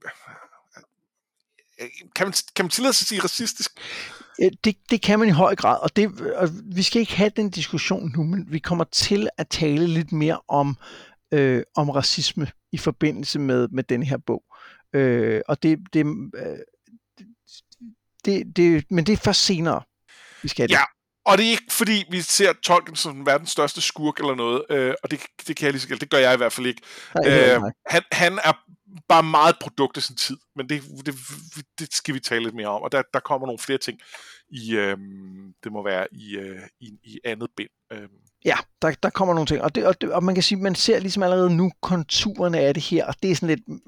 [2.16, 3.72] kan man, kan man tillade sig at sige racistisk?
[4.64, 7.50] Det, det kan man i høj grad, og, det, og vi skal ikke have den
[7.50, 10.78] diskussion nu, men vi kommer til at tale lidt mere om,
[11.32, 14.44] øh, om racisme i forbindelse med, med den her bog.
[14.94, 16.06] Øh, og det, det,
[16.36, 16.58] øh,
[18.26, 19.82] det, det, men det er først senere,
[20.42, 20.74] vi skal det.
[20.74, 20.84] Ja,
[21.26, 24.94] og det er ikke fordi, vi ser Tolkien som verdens største skurk eller noget, øh,
[25.04, 26.82] og det, det kan jeg lige så det gør jeg i hvert fald ikke.
[27.16, 28.54] Nej, øh, han, han er
[29.08, 31.16] bare meget produkt af sin tid, men det, det,
[31.80, 34.00] det skal vi tale lidt mere om, og der, der kommer nogle flere ting
[34.50, 34.98] i, øh,
[35.64, 37.70] det må være i, øh, i, i andet bind.
[37.92, 38.10] Øh.
[38.46, 40.76] Ja, der, der kommer nogle ting, og, det, og, det, og man kan sige, man
[40.76, 43.82] ser ligesom allerede nu konturerne af det her, og det er sådan lidt,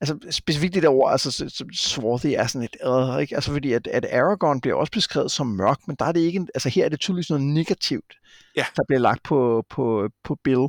[0.00, 3.34] altså specifikt det der ord, altså swarthy er sådan lidt, øh, ikke?
[3.34, 6.46] altså fordi at, at Aragorn bliver også beskrevet som mørk, men der er det ikke,
[6.54, 8.14] altså her er det tydeligvis noget negativt,
[8.56, 8.66] ja.
[8.76, 10.68] der bliver lagt på, på, på Bill,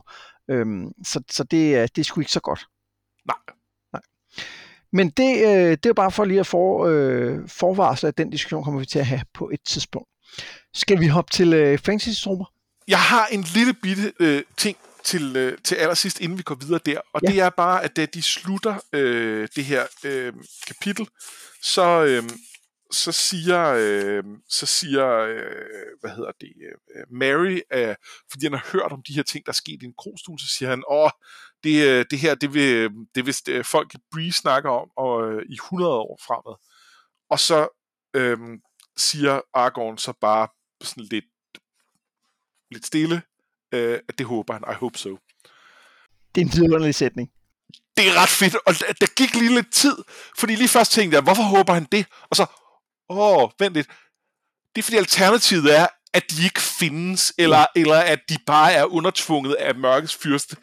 [0.50, 2.66] øhm, så, så det, det er sgu ikke så godt.
[3.26, 3.56] Nej.
[4.94, 8.64] Men det, øh, det er bare for lige at for, øh, forvarsle, at den diskussion
[8.64, 10.10] kommer vi til at have på et tidspunkt.
[10.74, 12.46] Skal vi hoppe til øh, fantasy-trummer?
[12.88, 16.80] Jeg har en lille bitte øh, ting til, øh, til allersidst, inden vi går videre
[16.86, 17.28] der, og ja.
[17.28, 20.34] det er bare, at da de slutter øh, det her øh,
[20.68, 21.08] kapitel,
[21.62, 22.24] så, øh,
[22.92, 25.46] så siger, øh, så siger øh,
[26.02, 26.54] hvad hedder det,
[26.96, 27.96] øh, Mary, øh,
[28.32, 30.48] fordi han har hørt om de her ting, der er sket i en krogstue, så
[30.48, 31.10] siger han, åh,
[31.64, 35.32] det, øh, det her, det vil, det vil øh, folk i Bree snakker om og,
[35.32, 36.56] øh, i 100 år fremad.
[37.30, 37.68] Og så
[38.14, 38.38] øh,
[38.98, 40.48] siger Aragorn så bare
[40.82, 41.26] sådan lidt
[42.72, 43.22] lidt stille,
[43.74, 44.64] øh, at det håber han.
[44.72, 45.18] I hope so.
[46.36, 47.30] Det er en vidunderlig sætning.
[47.98, 49.98] Det er ret fedt, og der gik lige lidt tid,
[50.38, 52.06] fordi lige først tænkte jeg, hvorfor håber han det?
[52.30, 52.46] Og så,
[53.10, 53.88] åh, vent lidt.
[54.76, 58.86] Det er fordi alternativet er, at de ikke findes, eller, eller at de bare er
[58.86, 60.56] undertvunget af mørkets fyrste.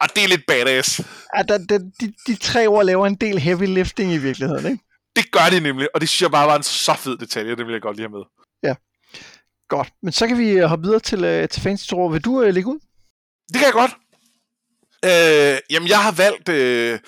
[0.00, 1.00] Og, det er lidt badass.
[1.36, 4.84] Ja, der, der, de, de tre ord laver en del heavy lifting i virkeligheden, ikke?
[5.16, 7.66] Det gør det nemlig, og det synes jeg bare var en så fed detalje, det
[7.66, 8.24] vil jeg godt lige have med.
[8.62, 8.74] Ja.
[9.68, 12.08] Godt, men så kan vi øh, hoppe videre til, uh, til Fantasy Tour.
[12.08, 12.78] Vil du uh, lægge ud?
[13.52, 13.92] Det kan jeg godt.
[15.04, 16.48] Øh, jamen, jeg har valgt...
[16.48, 16.98] Øh,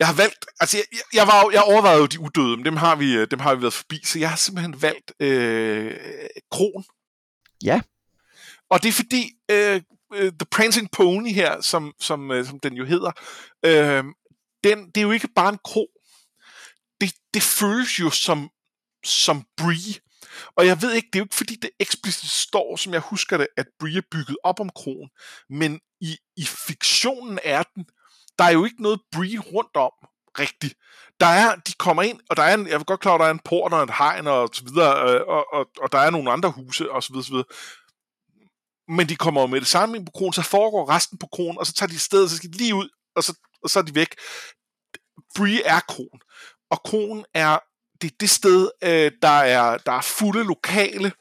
[0.00, 2.96] jeg har valgt, altså jeg, jeg, var, jeg overvejede jo de udøde, men dem har
[2.96, 5.94] vi, dem har vi været forbi, så jeg har simpelthen valgt øh,
[6.50, 6.84] Kron.
[7.64, 7.80] Ja.
[8.70, 9.82] Og det er fordi, øh,
[10.14, 13.12] Øh, The Prancing Pony her, som, som, øh, som den jo hedder,
[13.64, 14.04] øh,
[14.64, 15.86] den, det er jo ikke bare en kro.
[17.00, 18.50] Det, det føles jo som,
[19.04, 19.94] som Brie.
[20.56, 23.36] Og jeg ved ikke, det er jo ikke fordi, det eksplicit står, som jeg husker
[23.36, 25.10] det, at Brie er bygget op om kronen,
[25.50, 27.84] men i, i fiktionen er den,
[28.38, 29.92] der er jo ikke noget Brie rundt om,
[30.38, 30.74] rigtigt.
[31.20, 33.26] Der er, de kommer ind, og der er en, jeg vil godt klare, at der
[33.26, 36.10] er en port og en hegn og så videre, øh, og, og, og der er
[36.10, 37.46] nogle andre huse og så videre, så videre.
[38.88, 41.58] Men de kommer jo med det samme ind på kronen, så foregår resten på kronen,
[41.58, 43.82] og så tager de stedet, så skal de lige ud, og så, og så er
[43.82, 44.14] de væk.
[45.36, 46.20] Bree er kron,
[46.70, 47.58] og kronen er
[48.02, 51.12] det er det sted, øh, der, er, der er fulde lokale,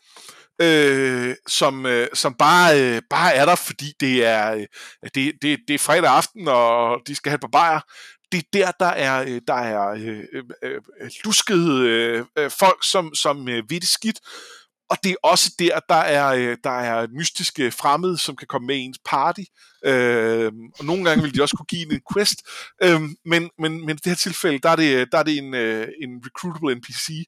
[0.61, 4.67] øh, som, øh, som bare, øh, bare er der, fordi det er, øh,
[5.15, 7.79] det, det, det er fredag aften, og de skal have på bajer.
[8.31, 10.81] Det er der, der er, øh, der er øh, øh, øh,
[11.23, 14.19] luskede øh, øh, folk, som, som øh, ved det skidt,
[14.89, 18.67] og det er også der, der er, øh, der er mystiske fremmede, som kan komme
[18.67, 19.41] med i ens party.
[19.85, 22.41] Øh, og nogle gange vil de også kunne give en quest.
[22.83, 25.53] Øh, men, men, men i det her tilfælde, der er det, der er det en,
[25.53, 27.25] øh, en recruitable NPC.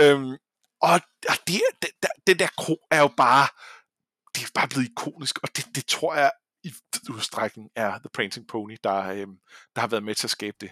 [0.00, 0.38] Øh,
[0.82, 1.00] og
[1.46, 3.48] det, det, det, det der kro er jo bare,
[4.34, 6.30] det er bare blevet ikonisk, og det, det tror jeg
[6.64, 6.72] i
[7.10, 9.26] udstrækning er The Prancing Pony, der, øh,
[9.74, 10.70] der har været med til at skabe det.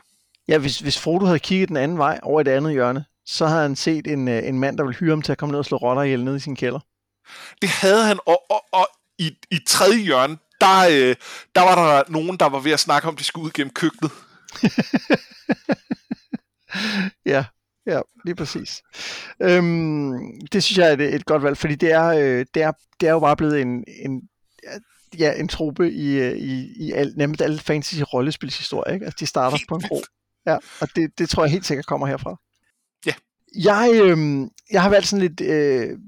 [0.48, 3.46] Ja, hvis, hvis Frodo havde kigget den anden vej, over i det andet hjørne, så
[3.46, 5.58] havde han set en, øh, en mand, der ville hyre ham til at komme ned
[5.58, 6.80] og slå rotter ihjel ned i sin kælder.
[7.62, 11.16] Det havde han, og, og, og i, i tredje hjørne, der, øh,
[11.54, 13.72] der var der nogen, der var ved at snakke om, at de skulle ud gennem
[13.72, 14.12] køkkenet.
[17.32, 17.44] ja,
[17.86, 18.82] ja, lige præcis.
[19.42, 22.72] Øhm, det synes jeg er et, et godt valg, fordi det er, øh, det er,
[23.00, 24.28] det er jo bare blevet en, en
[25.18, 28.94] ja, en truppe i, øh, i, i al, nærmest alle fantasy rollespilshistorier.
[28.94, 29.06] Ikke?
[29.06, 30.02] Altså, de starter Helt på en kro.
[30.46, 32.36] Ja, og det, det tror jeg helt sikkert kommer herfra.
[33.56, 35.98] Jeg, øh, jeg har valgt sådan lidt, øh,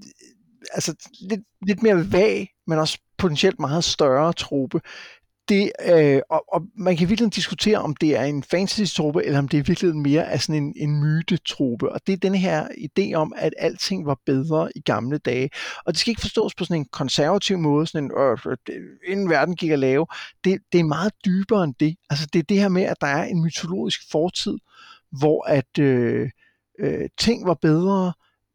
[0.73, 0.95] altså
[1.31, 4.81] lidt, lidt mere vag, men også potentielt meget større trope.
[5.49, 9.49] det, øh, og, og man kan virkelig diskutere, om det er en fantasy-trope, eller om
[9.49, 11.93] det er virkelig mere af sådan en, en myte-trope.
[11.93, 15.51] Og det er den her idé om, at alting var bedre i gamle dage.
[15.85, 18.11] Og det skal ikke forstås på sådan en konservativ måde, sådan en,
[18.69, 20.07] øh, inden verden gik at lave.
[20.45, 21.97] Det, det er meget dybere end det.
[22.11, 24.59] Altså det er det her med, at der er en mytologisk fortid,
[25.19, 26.31] hvor at øh,
[26.79, 28.13] øh, ting var bedre,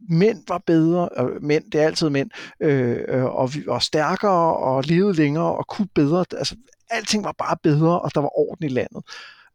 [0.10, 4.84] mænd var bedre, øh, mænd, det er altid mænd, øh, og vi var stærkere og
[4.84, 6.26] levede længere og kunne bedre.
[6.38, 6.56] Altså,
[6.90, 9.04] alting var bare bedre, og der var orden i landet.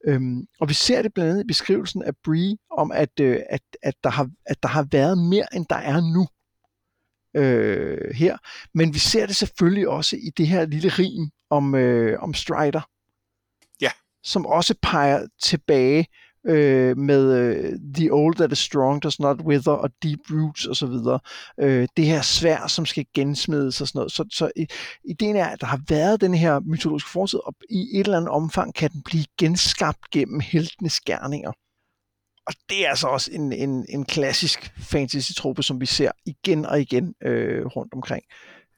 [0.06, 3.62] Øhm, og vi ser det blandt andet i beskrivelsen af Bree, om at, øh, at,
[3.82, 6.26] at, der har, at der har været mere, end der er nu
[7.36, 8.36] øh, her.
[8.74, 12.88] Men vi ser det selvfølgelig også i det her lille rim om, øh, om Strider.
[13.80, 13.90] Ja.
[14.22, 16.06] Som også peger tilbage
[16.46, 21.20] øh, med øh, The Old That Is Strong Does Not Wither og Deep Roots osv.
[21.60, 24.12] Øh, det her svær, som skal gensmides og sådan noget.
[24.12, 24.66] Så, så
[25.04, 28.30] ideen er, at der har været den her mytologiske fortid, og i et eller andet
[28.30, 31.52] omfang kan den blive genskabt gennem heltenes gerninger.
[32.46, 36.80] Og det er altså også en, en, en klassisk fantasy-trope, som vi ser igen og
[36.80, 38.24] igen øh, rundt omkring.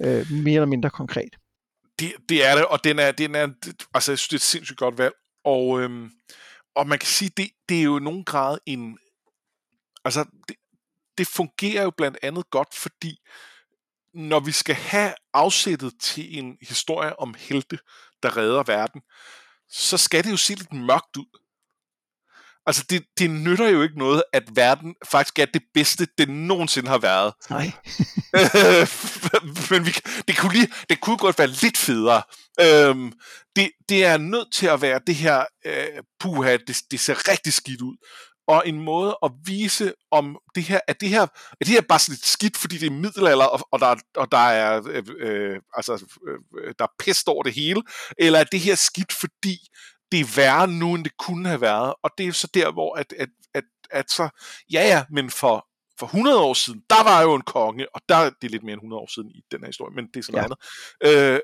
[0.03, 1.37] Øh, mere eller mindre konkret.
[1.99, 3.49] Det, det er det, og den er, den er,
[3.95, 5.15] altså jeg synes, det er et sindssygt godt valg.
[5.45, 6.11] Og øhm,
[6.79, 8.99] og man kan sige, det, det er jo i nogen grad en...
[10.05, 10.57] Altså, det,
[11.19, 13.19] det fungerer jo blandt andet godt, fordi
[14.15, 17.79] når vi skal have afsættet til en historie om helte,
[18.23, 19.03] der redder verden,
[19.69, 21.39] så skal det jo se lidt mørkt ud.
[22.69, 26.89] Altså, det, det nytter jo ikke noget, at verden faktisk er det bedste, det nogensinde
[26.89, 27.33] har været.
[27.51, 27.73] Nej.
[29.71, 29.91] Men vi,
[30.29, 32.23] det, kunne lige, det kunne godt være lidt federe.
[32.61, 33.13] Øhm,
[33.57, 37.53] det, det er nødt til at være det her, øh, puha, det, det ser rigtig
[37.53, 37.97] skidt ud.
[38.49, 41.87] Og en måde at vise om det her, at det her, at det her er
[41.89, 45.05] bare sådan lidt skidt, fordi det er middelalder, og, og, der, og der er øh,
[45.19, 45.93] øh, altså,
[46.29, 47.83] øh, der er pest over det hele,
[48.19, 49.59] eller er det her skidt, fordi
[50.13, 51.95] det er værre nu, end det kunne have været.
[52.03, 54.29] Og det er så der, hvor at, at, at, at så,
[54.73, 55.67] ja ja, men for,
[55.99, 58.73] for 100 år siden, der var jo en konge, og der, det er lidt mere
[58.73, 60.45] end 100 år siden i den her historie, men det er sådan ja.
[60.45, 60.59] andet.
[61.35, 61.41] Øh,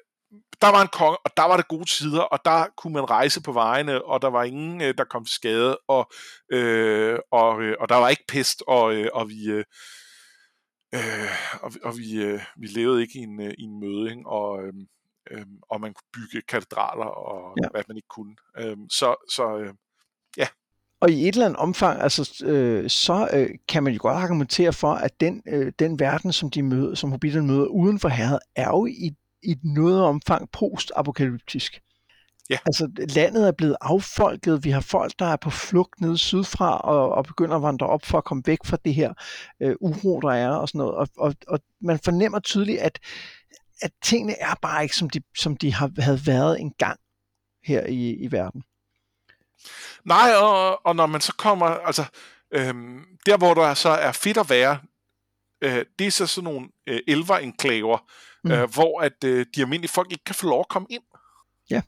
[0.60, 3.42] der var en konge, og der var det gode tider, og der kunne man rejse
[3.42, 6.12] på vejene, og der var ingen, øh, der kom til skade, og,
[6.52, 9.46] øh, og, øh, og der var ikke pest, og, øh, og vi...
[9.46, 9.64] Øh,
[11.62, 14.22] og, og vi, øh, vi levede ikke i en, i en møde, ikke?
[14.26, 14.72] og, øh,
[15.30, 17.68] øh, og man kunne bygge katedraler og ja.
[17.70, 18.36] hvad man ikke kunne.
[18.58, 19.74] Øh, så så øh,
[20.36, 20.46] ja.
[21.00, 24.72] Og i et eller andet omfang, altså, øh, så øh, kan man jo godt argumentere
[24.72, 28.38] for, at den, øh, den verden, som de møder, som hobbiterne møder uden for herret,
[28.56, 31.80] er jo i, i noget omfang post-apokalyptisk.
[32.50, 32.58] Ja.
[32.66, 34.64] Altså, landet er blevet affolket.
[34.64, 38.04] Vi har folk, der er på flugt nede sydfra og, og begynder at vandre op
[38.04, 39.12] for at komme væk fra det her
[39.60, 40.94] øh, uro, der er og sådan noget.
[40.94, 42.98] Og, og, og man fornemmer tydeligt, at
[43.84, 47.00] at tingene er bare ikke, som de, som de har, havde været engang
[47.64, 48.62] her i, i verden.
[50.04, 52.04] Nej, og, og når man så kommer, altså,
[52.50, 54.78] øhm, der hvor der så er fedt at være,
[55.60, 57.98] øh, det er så sådan nogle øh, elverenklaver,
[58.44, 58.52] mm.
[58.52, 61.02] øh, hvor at øh, de almindelige folk ikke kan få lov at komme ind.
[61.70, 61.82] Ja.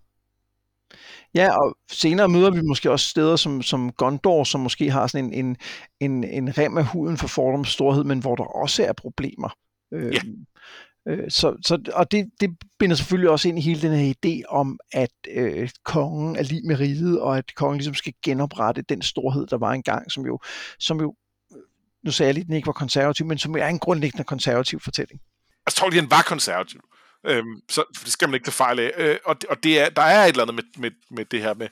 [1.35, 5.33] Ja, og senere møder vi måske også steder som, som Gondor, som måske har sådan
[5.33, 5.57] en, en,
[6.01, 9.49] en, en rem af huden for fordoms storhed, men hvor der også er problemer.
[9.93, 10.21] Øh, ja.
[11.09, 14.43] Øh, så, så, og det, det binder selvfølgelig også ind i hele den her idé
[14.49, 19.03] om, at øh, kongen er lige med riget, og at kongen ligesom skal genoprette den
[19.03, 20.41] storhed, der var engang, som jo,
[20.79, 21.15] som jo
[21.53, 21.63] øh,
[22.05, 24.81] nu sagde jeg lige, at den ikke var konservativ, men som er en grundlæggende konservativ
[24.81, 25.21] fortælling.
[25.67, 26.81] Altså Tolkien var konservativ,
[27.27, 28.91] øhm, så det skal man ikke tage fejl af.
[28.97, 31.55] Øh, og og det er, der er et eller andet med, med, med det her
[31.55, 31.69] med,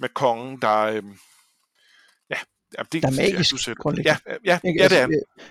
[0.00, 1.18] med kongen, der, øhm,
[2.78, 3.68] Ja, det, der er magisk
[4.04, 5.08] ja, ja, ja, ja, det er.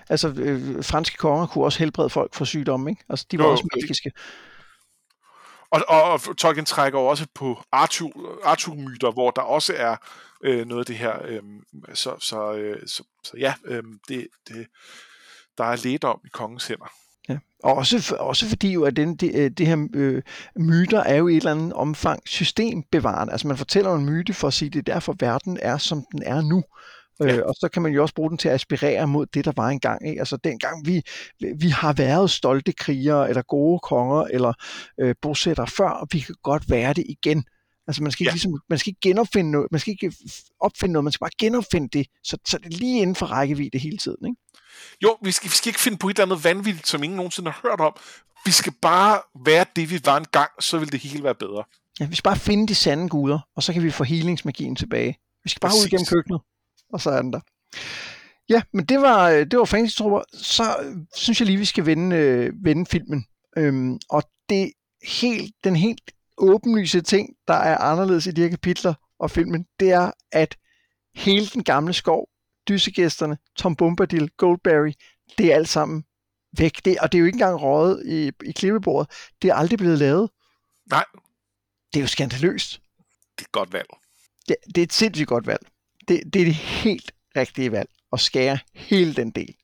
[0.08, 3.04] Altså, altså øh, franske konger kunne også helbrede folk for sygdomme, ikke?
[3.08, 4.12] Altså, de var jo, også magiske.
[5.70, 9.96] Og, og, og Tolkien trækker også på Arthur, Arthur-myter, hvor der også er
[10.44, 11.12] øh, noget af det her.
[11.24, 11.42] Øh,
[11.94, 14.66] så, så, øh, så, så ja, øh, det, det,
[15.58, 16.92] der er let om i kongens hænder.
[17.28, 17.38] Ja.
[17.64, 20.22] Og også, også fordi jo, at den, det, øh, det her øh,
[20.56, 23.32] myter er jo i et eller andet omfang systembevarende.
[23.32, 26.04] Altså man fortæller en myte for at sige, at det er derfor verden er, som
[26.12, 26.64] den er nu.
[27.22, 27.36] Ja.
[27.36, 29.52] Øh, og så kan man jo også bruge den til at aspirere mod det, der
[29.56, 30.08] var engang.
[30.08, 30.20] Ikke?
[30.20, 31.02] Altså dengang vi,
[31.56, 34.52] vi har været stolte krigere, eller gode konger, eller
[35.00, 37.44] øh, bosætter før, og vi kan godt være det igen.
[37.86, 38.34] Altså man skal, ikke ja.
[38.34, 40.12] ligesom, man skal ikke genopfinde noget, man skal ikke
[40.60, 43.78] opfinde noget, man skal bare genopfinde det, så, så det er lige inden for rækkevidde
[43.78, 44.26] hele tiden.
[44.26, 44.40] Ikke?
[45.02, 47.50] Jo, vi skal, vi skal ikke finde på et eller andet vanvittigt, som ingen nogensinde
[47.50, 47.96] har hørt om.
[48.44, 51.64] Vi skal bare være det, vi var engang, så vil det hele være bedre.
[52.00, 55.18] Ja, vi skal bare finde de sande guder, og så kan vi få healingsmagien tilbage.
[55.44, 55.84] Vi skal bare Præcis.
[55.84, 56.40] ud gennem køkkenet
[56.92, 57.40] og så er den der.
[58.48, 60.22] Ja, men det var, øh, det var fantasy -trupper.
[60.32, 63.26] Så øh, synes jeg lige, vi skal vende, øh, vende filmen.
[63.56, 64.72] Øhm, og det
[65.20, 69.90] helt, den helt åbenlyse ting, der er anderledes i de her kapitler og filmen, det
[69.90, 70.56] er, at
[71.14, 72.28] hele den gamle skov,
[72.68, 74.92] dysegæsterne, Tom Bombadil, Goldberry,
[75.38, 76.04] det er alt sammen
[76.58, 76.84] væk.
[76.84, 79.10] Det, og det er jo ikke engang røget i, i klippebordet.
[79.42, 80.30] Det er aldrig blevet lavet.
[80.90, 81.04] Nej.
[81.92, 82.80] Det er jo skandaløst.
[83.38, 83.88] Det er et godt valg.
[84.48, 85.66] Det, det er et sindssygt godt valg.
[86.08, 89.54] Det, det er det helt rigtige valg at skære hele den del.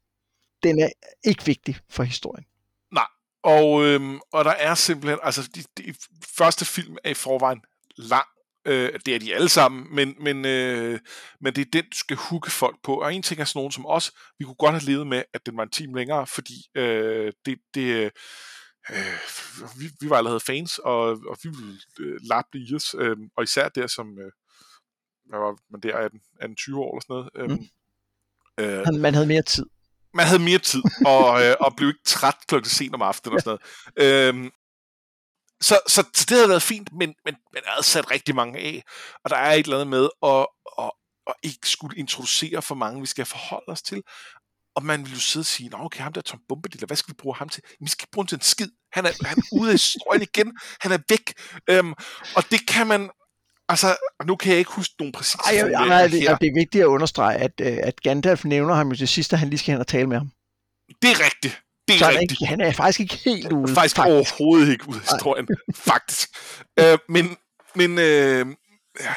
[0.63, 0.89] Den er
[1.25, 2.45] ikke vigtig for historien.
[2.93, 3.07] Nej,
[3.43, 5.95] og, øhm, og der er simpelthen, altså de, de
[6.37, 7.61] første film er i forvejen
[7.97, 8.27] lang,
[8.67, 11.01] øh, det er de alle sammen, men, men, øh,
[11.41, 12.95] men det er den, du skal hugge folk på.
[12.95, 15.47] Og en ting er sådan nogen som os, vi kunne godt have levet med, at
[15.47, 18.11] den var en time længere, fordi øh, det, det øh,
[19.79, 23.45] vi, vi var allerede fans, og, og vi ville øh, lappe i os, øh, og
[23.45, 24.33] især der som, øh,
[25.29, 27.61] hvad var man der, 18, 18 20 år eller sådan noget.
[28.59, 28.95] Øh, mm.
[28.95, 29.67] øh, man havde mere tid
[30.15, 33.41] man havde mere tid, og, øh, og blev ikke træt klokken sent om aftenen og
[33.41, 33.59] sådan
[33.97, 34.35] noget.
[34.35, 34.51] Øhm,
[35.61, 38.83] så, så, så det havde været fint, men, men, jeg havde sat rigtig mange af,
[39.25, 40.47] og der er et eller andet med at,
[40.79, 40.91] at,
[41.27, 44.03] at ikke skulle introducere for mange, vi skal forholde os til.
[44.75, 47.13] Og man vil jo sidde og sige, Nå, okay, ham der Tom Bombadil, hvad skal
[47.13, 47.63] vi bruge ham til?
[47.81, 48.71] Vi skal bruge ham til en skid.
[48.93, 50.59] Han er, han er ude af historien igen.
[50.81, 51.35] Han er væk.
[51.71, 51.95] Øhm,
[52.37, 53.11] og det kan man,
[53.69, 56.83] Altså, nu kan jeg ikke huske nogen præcis Ej, ja, nej, det, det er vigtigt
[56.83, 59.81] at understrege, at, øh, at Gandalf nævner ham jo det sidste, han lige skal hen
[59.81, 60.31] og tale med ham.
[61.03, 61.63] Det er rigtigt.
[61.89, 62.33] Det er så rigtigt.
[62.33, 63.75] Ikke, han er faktisk ikke helt ude.
[63.75, 64.15] Faktisk, faktisk.
[64.15, 66.29] overhovedet ikke ude af historien, faktisk.
[66.81, 67.37] Øh, men
[67.75, 68.47] men øh,
[69.01, 69.15] ja,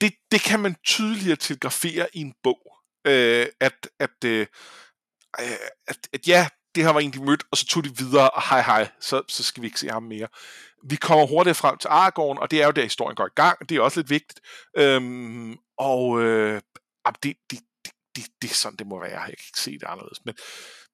[0.00, 2.76] det, det kan man tydeligere telegrafere i en bog.
[3.06, 4.46] Øh, at, at, øh,
[5.88, 8.42] at, at ja, det her var en, de mødte, og så tog de videre, og
[8.48, 10.28] hej hej, så, så skal vi ikke se ham mere.
[10.84, 13.68] Vi kommer hurtigt frem til Aragorn, og det er jo der, historien går i gang.
[13.68, 14.40] Det er også lidt vigtigt.
[14.76, 16.60] Øhm, og øh,
[17.22, 19.10] det, det, det, det, det er sådan, det må være.
[19.10, 20.24] Jeg kan ikke se det anderledes.
[20.24, 20.34] Men,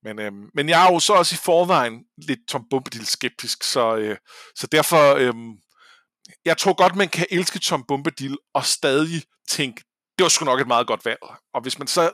[0.02, 3.96] men, øhm, men jeg er jo så også i forvejen lidt Tom Bombadil skeptisk, så,
[3.96, 4.16] øh,
[4.54, 5.34] så derfor, øh,
[6.44, 9.84] jeg tror godt, man kan elske Tom Bombadil og stadig tænke,
[10.18, 11.20] det var sgu nok et meget godt valg.
[11.54, 12.10] Og hvis man så,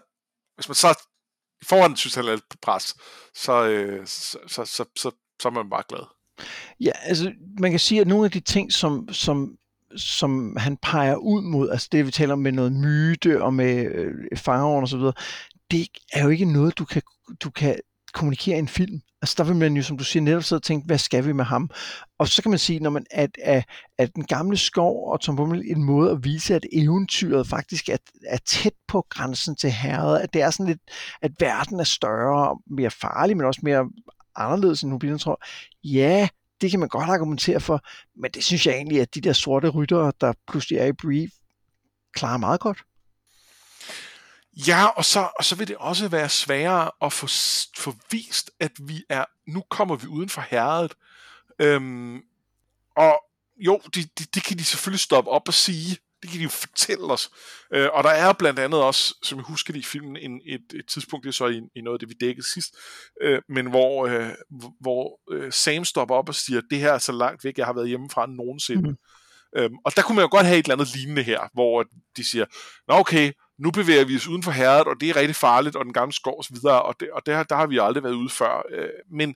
[0.55, 1.09] hvis man så
[1.65, 2.95] foran synes, han er lidt pres,
[3.35, 5.11] så, øh, så, så, så, så,
[5.43, 6.22] så er man bare glad.
[6.81, 9.57] Ja, altså man kan sige, at nogle af de ting, som, som,
[9.97, 13.87] som han peger ud mod, altså det vi taler om med noget myte og med
[13.95, 15.13] øh, farven og så videre,
[15.71, 17.03] det er jo ikke noget, du kan,
[17.41, 17.77] du kan
[18.13, 19.01] kommunikere i en film.
[19.23, 21.33] Altså der vil man jo, som du siger, netop sidde og tænke, hvad skal vi
[21.33, 21.71] med ham?
[22.19, 23.65] Og så kan man sige, når man, at, at,
[23.99, 27.97] at den gamle skov og Tom Bummel en måde at vise, at eventyret faktisk er,
[28.27, 30.81] er tæt på grænsen til herret, at det er sådan lidt,
[31.23, 33.89] at verden er større og mere farlig, men også mere
[34.37, 35.45] anderledes end Rubino tror.
[35.85, 36.29] Ja,
[36.61, 37.81] det kan man godt argumentere for,
[38.17, 41.31] men det synes jeg egentlig, at de der sorte ryttere, der pludselig er i Brief,
[42.15, 42.79] klarer meget godt.
[44.69, 47.27] Ja, og så, og så vil det også være sværere at få,
[47.77, 50.95] få vist, at vi er, nu kommer vi uden for herredet.
[51.59, 52.23] Øhm,
[52.97, 53.23] og
[53.57, 56.49] jo, det de, de kan de selvfølgelig stoppe op og sige, det kan de jo
[56.49, 57.31] fortælle os.
[57.75, 60.63] Øh, og der er blandt andet også, som jeg husker det i filmen, en, et,
[60.75, 62.77] et tidspunkt, det er så i, i noget af det, vi dækkede sidst,
[63.23, 64.31] øh, men hvor, øh,
[64.81, 67.73] hvor øh, Sam stopper op og siger, det her er så langt væk, jeg har
[67.73, 68.91] været hjemmefra nogensinde.
[68.91, 68.97] Mm.
[69.57, 71.85] Øhm, og der kunne man jo godt have et eller andet lignende her, hvor
[72.17, 72.45] de siger,
[72.89, 75.85] nå okay, nu bevæger vi os uden for herret, og det er rigtig farligt, og
[75.85, 78.31] den gamle skov så videre, og, det, og der, der har vi aldrig været ude
[78.31, 78.63] før.
[78.71, 79.35] Øh, men,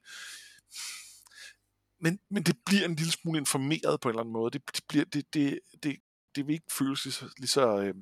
[2.01, 4.51] men, men det bliver en lille smule informeret på en eller anden måde.
[4.51, 5.97] Det, det, bliver, det, det, det,
[6.37, 7.95] det vil ikke føles lige så, lige så øh,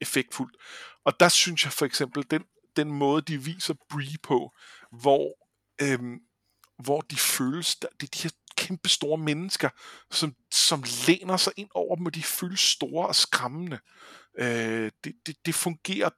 [0.00, 0.56] effektfuldt.
[1.04, 2.44] Og der synes jeg for eksempel, den,
[2.76, 4.54] den måde, de viser Bree på,
[4.92, 5.34] hvor,
[5.82, 6.20] øh,
[6.84, 9.70] hvor de føles, der, det er de her kæmpe store mennesker,
[10.10, 13.78] som, som læner sig ind over dem, og de føles store og skræmmende.
[14.38, 16.10] Øh, det, det, det fungerer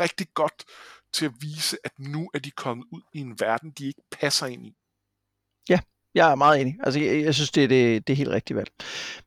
[0.00, 0.64] rigtig godt
[1.12, 4.46] til at vise, at nu er de kommet ud i en verden, de ikke passer
[4.46, 4.76] ind i.
[5.68, 5.80] Ja,
[6.16, 6.76] jeg er meget enig.
[6.84, 8.70] Altså, jeg, jeg synes, det er det, det er helt rigtigt valg.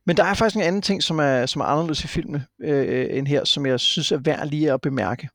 [0.06, 3.18] Men der er faktisk en anden ting, som er, som er anderledes i filmen øh,
[3.18, 5.30] end her, som jeg synes er værd lige at bemærke.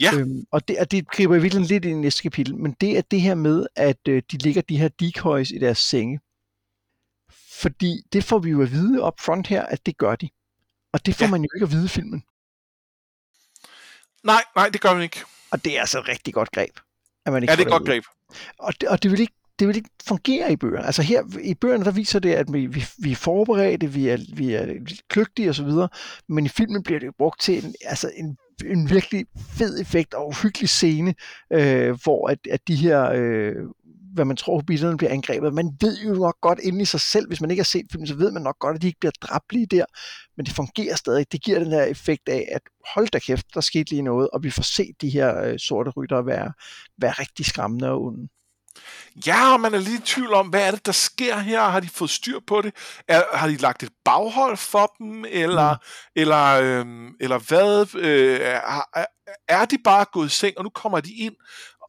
[0.00, 0.14] Ja.
[0.14, 3.02] Øhm, og det, og det griber i virkeligheden lidt i næste kapitel, men det er
[3.02, 6.20] det her med, at øh, de ligger de her decoys i deres senge.
[7.60, 10.28] Fordi det får vi jo at vide op front her, at det gør de.
[10.92, 11.30] Og det får ja.
[11.30, 12.22] man jo ikke at vide i filmen.
[14.24, 15.20] Nej, nej, det gør man ikke.
[15.50, 16.80] Og det er altså et rigtig godt greb.
[17.26, 18.04] At man ikke ja, det er et godt greb.
[18.58, 20.86] Og det, og det vil ikke det vil ikke fungere i bøgerne.
[20.86, 24.18] Altså her i bøgerne, der viser det, at vi, vi, vi er forberedte, vi er,
[24.36, 24.66] vi er
[25.08, 25.70] kløgtige osv.,
[26.28, 30.28] men i filmen bliver det brugt til en, altså en, en virkelig fed effekt og
[30.28, 31.14] uhyggelig scene,
[31.52, 33.54] øh, hvor at, at de her øh,
[34.16, 35.54] hvad man tror, hobbiterne bliver angrebet.
[35.54, 38.06] Man ved jo nok godt inde i sig selv, hvis man ikke har set filmen,
[38.06, 39.84] så ved man nok godt, at de ikke bliver dræbt lige der,
[40.36, 41.32] men det fungerer stadig.
[41.32, 42.62] Det giver den her effekt af, at
[42.94, 45.90] hold da kæft, der skete lige noget, og vi får set de her øh, sorte
[45.90, 46.52] rytter være,
[46.98, 48.28] være rigtig skræmmende og onde.
[49.26, 51.62] Ja, og man er lidt i tvivl om, hvad er det, der sker her?
[51.62, 52.74] Har de fået styr på det?
[53.08, 55.24] Er, har de lagt et baghold for dem?
[55.28, 56.10] Eller, mm.
[56.16, 57.94] eller, øhm, eller hvad?
[57.94, 59.04] Øh, er,
[59.48, 61.34] er de bare gået i seng, og nu kommer de ind,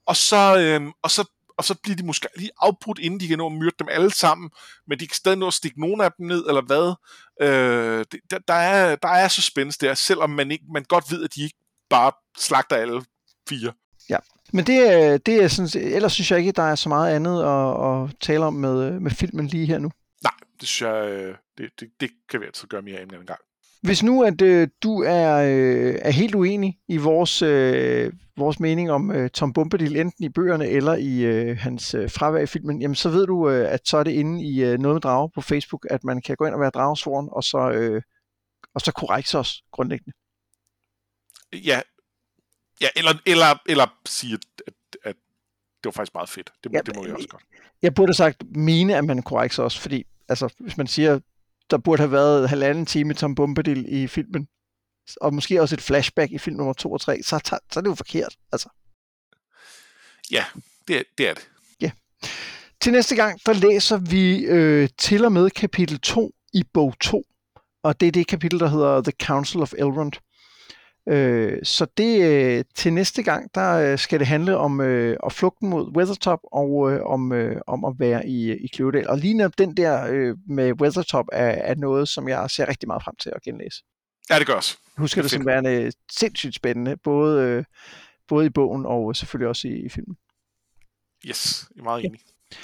[0.07, 1.25] og så, øhm, og så
[1.57, 4.11] og så bliver de måske lige afbrudt, inden de kan nå at myrde dem alle
[4.11, 4.49] sammen,
[4.88, 6.95] men de kan stadig nå at stikke nogle af dem ned, eller hvad.
[7.41, 11.11] Øh, det, der, der, er, der er så spændende der, selvom man, ikke, man godt
[11.11, 11.57] ved, at de ikke
[11.89, 13.05] bare slagter alle
[13.49, 13.73] fire.
[14.09, 14.17] Ja,
[14.53, 17.85] men det, det er sådan, ellers synes jeg ikke, der er så meget andet at,
[17.87, 19.91] at tale om med, med filmen lige her nu.
[20.23, 23.27] Nej, det synes jeg, øh, det, det, det kan vi altid gøre mere en anden
[23.27, 23.39] gang.
[23.81, 28.91] Hvis nu at øh, du er, øh, er helt uenig i vores, øh, vores mening
[28.91, 32.81] om øh, Tom Bombadil, enten i bøgerne eller i øh, hans øh, fravær i filmen,
[32.81, 35.29] jamen så ved du, øh, at så er det inde i øh, Noget med Drage
[35.35, 38.01] på Facebook, at man kan gå ind og være dragesvoren, og så, øh,
[38.73, 40.17] og så korrekt os grundlæggende.
[41.53, 41.81] Ja,
[42.82, 44.73] ja eller, eller, eller sige, at, at,
[45.03, 45.15] at
[45.78, 46.51] det var faktisk meget fedt.
[46.63, 47.43] Det, ja, det må jeg også godt.
[47.82, 51.19] Jeg burde have sagt mene, at man korrekt også, fordi altså, hvis man siger,
[51.71, 54.47] der burde have været halvanden time Tom Bombadil i filmen,
[55.21, 57.39] og måske også et flashback i film nummer 2 og 3, så,
[57.71, 58.36] så er det jo forkert.
[58.51, 58.69] Altså.
[60.32, 60.45] Ja,
[60.88, 61.49] det er, det er det.
[61.82, 61.91] Ja.
[62.82, 67.23] Til næste gang, der læser vi øh, til og med kapitel 2 i bog 2,
[67.84, 70.13] og det er det kapitel, der hedder The Council of Elrond.
[71.07, 75.33] Øh, så det øh, til næste gang, der øh, skal det handle om øh, at
[75.33, 79.09] flugten mod Weathertop og øh, om, øh, om at være i, i Kløvedal.
[79.09, 82.87] Og lige netop den der øh, med Weathertop er, er noget, som jeg ser rigtig
[82.87, 83.83] meget frem til at genlæse.
[84.29, 84.77] Ja, det gør også.
[84.97, 87.63] Jeg husker det, det som værende sindssygt spændende, både, øh,
[88.27, 90.17] både i bogen og selvfølgelig også i, i filmen.
[91.25, 92.19] Yes, jeg er meget enig.
[92.51, 92.57] Ja.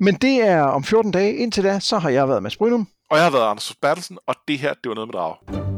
[0.00, 1.36] Men det er om 14 dage.
[1.36, 2.88] Indtil da, så har jeg været Mads Brynum.
[3.10, 5.73] Og jeg har været Anders Bertelsen, og det her, det var noget med drag.